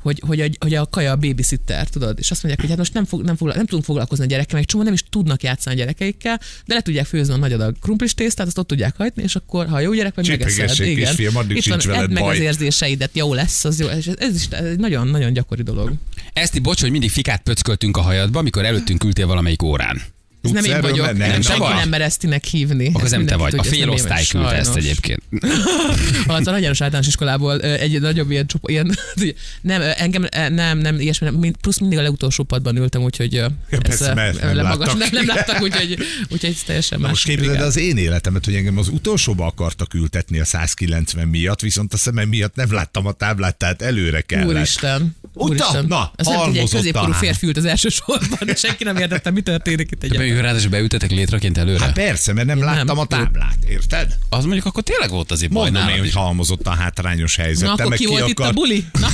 [0.00, 2.18] hogy, hogy, a, hogy a kaja a babysitter, tudod?
[2.18, 4.58] És azt mondják, hogy hát most nem, fog, nem, fogla, nem tudunk foglalkozni a gyerekkel,
[4.58, 7.78] meg csomó nem is tudnak játszani a gyerekeikkel, de le tudják főzni a nagy adag
[7.80, 10.86] krumplis tésztát, azt ott tudják hagyni, és akkor, ha jó gyerek vagy, megeszed.
[10.86, 11.06] Igen.
[11.06, 12.36] kisfiam, addig Itt sincs van, veled meg baj.
[12.36, 13.86] az érzéseidet, jó lesz, az jó.
[13.86, 15.92] És ez, ez is egy nagyon-nagyon gyakori dolog.
[16.32, 20.02] Eszti, bocs, hogy mindig fikát pöcköltünk a hajadba, amikor előttünk ültél valamelyik órán.
[20.42, 21.18] Ez nem én vagyok, menni?
[21.18, 22.86] nem, senki nem mer Esztinek hívni.
[22.88, 23.54] Akkor Ezt nem te vagy.
[23.54, 25.22] A tudja, ez fél osztály küldte ezt egyébként.
[26.26, 28.96] Az a nagyon általános iskolából egy nagyobb ilyen, csupa, ilyen
[29.60, 34.10] nem, engem nem, nem, ilyesmi, nem, plusz mindig a legutolsó padban ültem, úgyhogy ö, persze,
[34.10, 35.10] ö, mert nem lemagas- láttak.
[35.10, 37.10] nem, nem láttak, úgyhogy, úgyhogy ez teljesen más.
[37.10, 41.92] Most képzeld az én életemet, hogy engem az utolsóba akartak ültetni a 190 miatt, viszont
[41.92, 44.46] a szemem miatt nem láttam a táblát, tehát előre kellett.
[44.46, 45.16] Úristen.
[45.34, 49.30] Úristen, Na, ez nem egy középkorú a férfi ült az első sorban, senki nem értette,
[49.30, 51.84] mi történik itt De még ráadásul beütetek létraként előre?
[51.84, 54.18] Hát persze, mert nem láttam a táblát, érted?
[54.28, 57.68] az mondjuk akkor tényleg volt azért baj Mondom én, hogy halmozott a hátrányos helyzet.
[57.68, 58.84] Na, Te akkor meg ki volt itt a buli?
[59.00, 59.08] Na.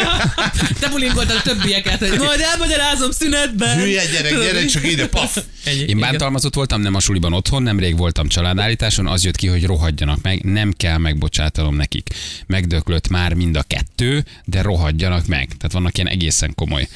[0.80, 3.78] Te bulingoltad a többieket, hogy majd elmagyarázom szünetben.
[3.78, 5.36] Hülye gyerek, gyere csak ide, paf!
[5.64, 9.64] Ennyi, Én bántalmazott voltam, nem a suliban otthon, nemrég voltam családállításon, az jött ki, hogy
[9.64, 12.08] rohadjanak meg, nem kell megbocsátanom nekik.
[12.46, 15.46] Megdöklött már mind a kettő, de rohadjanak meg.
[15.46, 16.88] Tehát vannak ilyen egészen komoly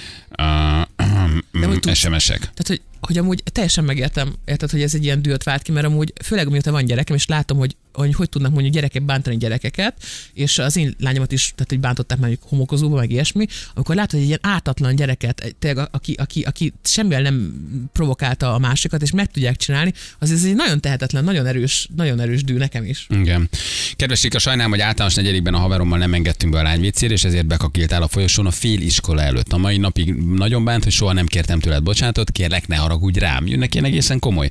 [0.43, 2.39] uh, SMS-ek.
[2.39, 5.87] Tehát, hogy, hogy amúgy teljesen megértem, érted, hogy ez egy ilyen dühöt vált ki, mert
[5.87, 9.95] amúgy főleg mióta van gyerekem, és látom, hogy hogy, hogy tudnak mondjuk gyerekek bántani gyerekeket,
[10.33, 14.21] és az én lányomat is, tehát hogy bántották mondjuk homokozóba, meg ilyesmi, amikor látod, hogy
[14.21, 17.53] egy ilyen ártatlan gyereket, tényleg, aki, aki, aki semmivel nem
[17.93, 22.21] provokálta a másikat, és meg tudják csinálni, az ez egy nagyon tehetetlen, nagyon erős, nagyon
[22.21, 23.07] erős dű nekem is.
[23.11, 23.49] Igen.
[23.97, 27.47] Kedves Rika, sajnálom, hogy általános negyedikben a haverommal nem engedtünk be a lányvécére, és ezért
[27.47, 29.53] bekakiltál a folyosón a fél iskola előtt.
[29.53, 33.47] A mai napig nagyon bánt, hogy soha nem kértem tőled bocsánatot, kérlek, ne haragudj rám.
[33.47, 34.51] Jönnek ilyen egészen komoly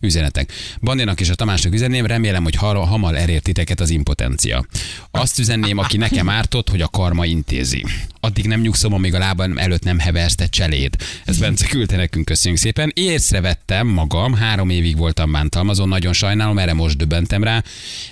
[0.00, 0.52] üzenetek.
[0.80, 4.66] Bandinak és a Tamásnak üzenném, remélem, hogy har- hamar elér titeket az impotencia.
[5.10, 7.84] Azt üzenném, aki nekem ártott, hogy a karma intézi.
[8.20, 10.94] Addig nem nyugszom, amíg a lábam előtt nem heversz te cseléd.
[11.24, 12.92] Ez Bence küldte nekünk, köszönjük szépen.
[12.94, 17.62] Észrevettem magam, három évig voltam bántalmazon, nagyon sajnálom, erre most döbbentem rá.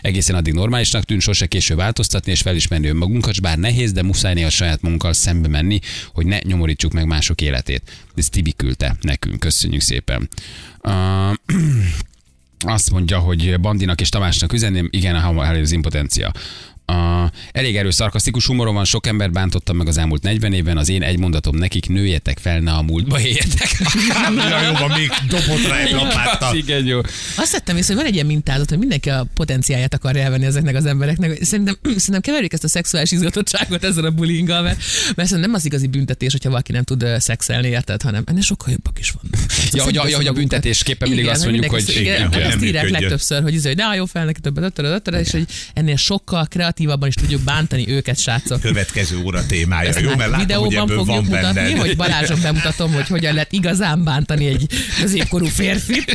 [0.01, 4.51] Egészen addig normálisnak tűnt, sose késő változtatni és felismerni önmagunkat, bár nehéz, de muszáj néha
[4.51, 5.81] saját munkkal szembe menni,
[6.13, 7.83] hogy ne nyomorítsuk meg mások életét.
[8.17, 10.29] Ez Tibi küldte nekünk, köszönjük szépen.
[10.83, 11.33] Uh,
[12.67, 16.33] azt mondja, hogy Bandinak és Tamásnak üzenném, igen, ha elér az impotencia.
[16.87, 20.89] A, elég erős szarkasztikus humorom van, sok ember bántottam meg az elmúlt 40 évben, az
[20.89, 23.77] én egy mondatom nekik, nőjetek fel, ne a múltba éljetek.
[24.51, 26.57] Ja, jó, van, még dobott rá egy lapáttal.
[26.57, 27.01] Igen, jó.
[27.37, 30.75] Azt vettem észre, hogy van egy ilyen mintázat, hogy mindenki a potenciáját akarja elvenni ezeknek
[30.75, 31.45] az embereknek.
[31.45, 34.77] Szerintem, szerintem keverjük ezt a szexuális izgatottságot ezzel a bullyinggal, mert,
[35.17, 38.71] mert szerintem nem az igazi büntetés, hogyha valaki nem tud szexelni, érted, hanem ennél sokkal
[38.73, 39.47] jobbak is vannak.
[39.73, 42.43] Ja, hogy a, ja, hogy a büntetésképpen mindig Igen, azt mondjuk, hogy mindenki- igen, igen,
[42.43, 43.01] ezt nem írják működjön.
[43.01, 46.47] legtöbbször, hogy, izé, hogy ne álljon fel neki többet, ötörö, ötörö, és hogy ennél sokkal
[46.75, 48.61] kreatívabban is tudjuk bántani őket, srácok.
[48.61, 49.89] Következő óra témája.
[49.89, 51.79] Ezt Jó, mert látom, hogy videóban ebből fogjuk van mutatni, benned.
[51.79, 54.67] hogy Balázson bemutatom, hogy hogyan lehet igazán bántani egy
[55.01, 56.15] középkorú férfit.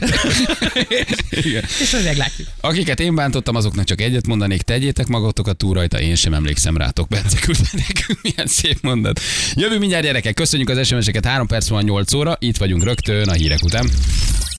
[1.81, 2.47] És hogy meglátjuk.
[2.59, 7.07] Akiket én bántottam, azoknak csak egyet mondanék, tegyétek magatokat túl rajta, én sem emlékszem rátok,
[7.07, 9.19] Bence küldte nekünk, milyen szép mondat.
[9.53, 13.33] Jövő mindjárt gyerekek, köszönjük az SMS-eket, 3 perc van 8 óra, itt vagyunk rögtön a
[13.33, 13.89] hírek után.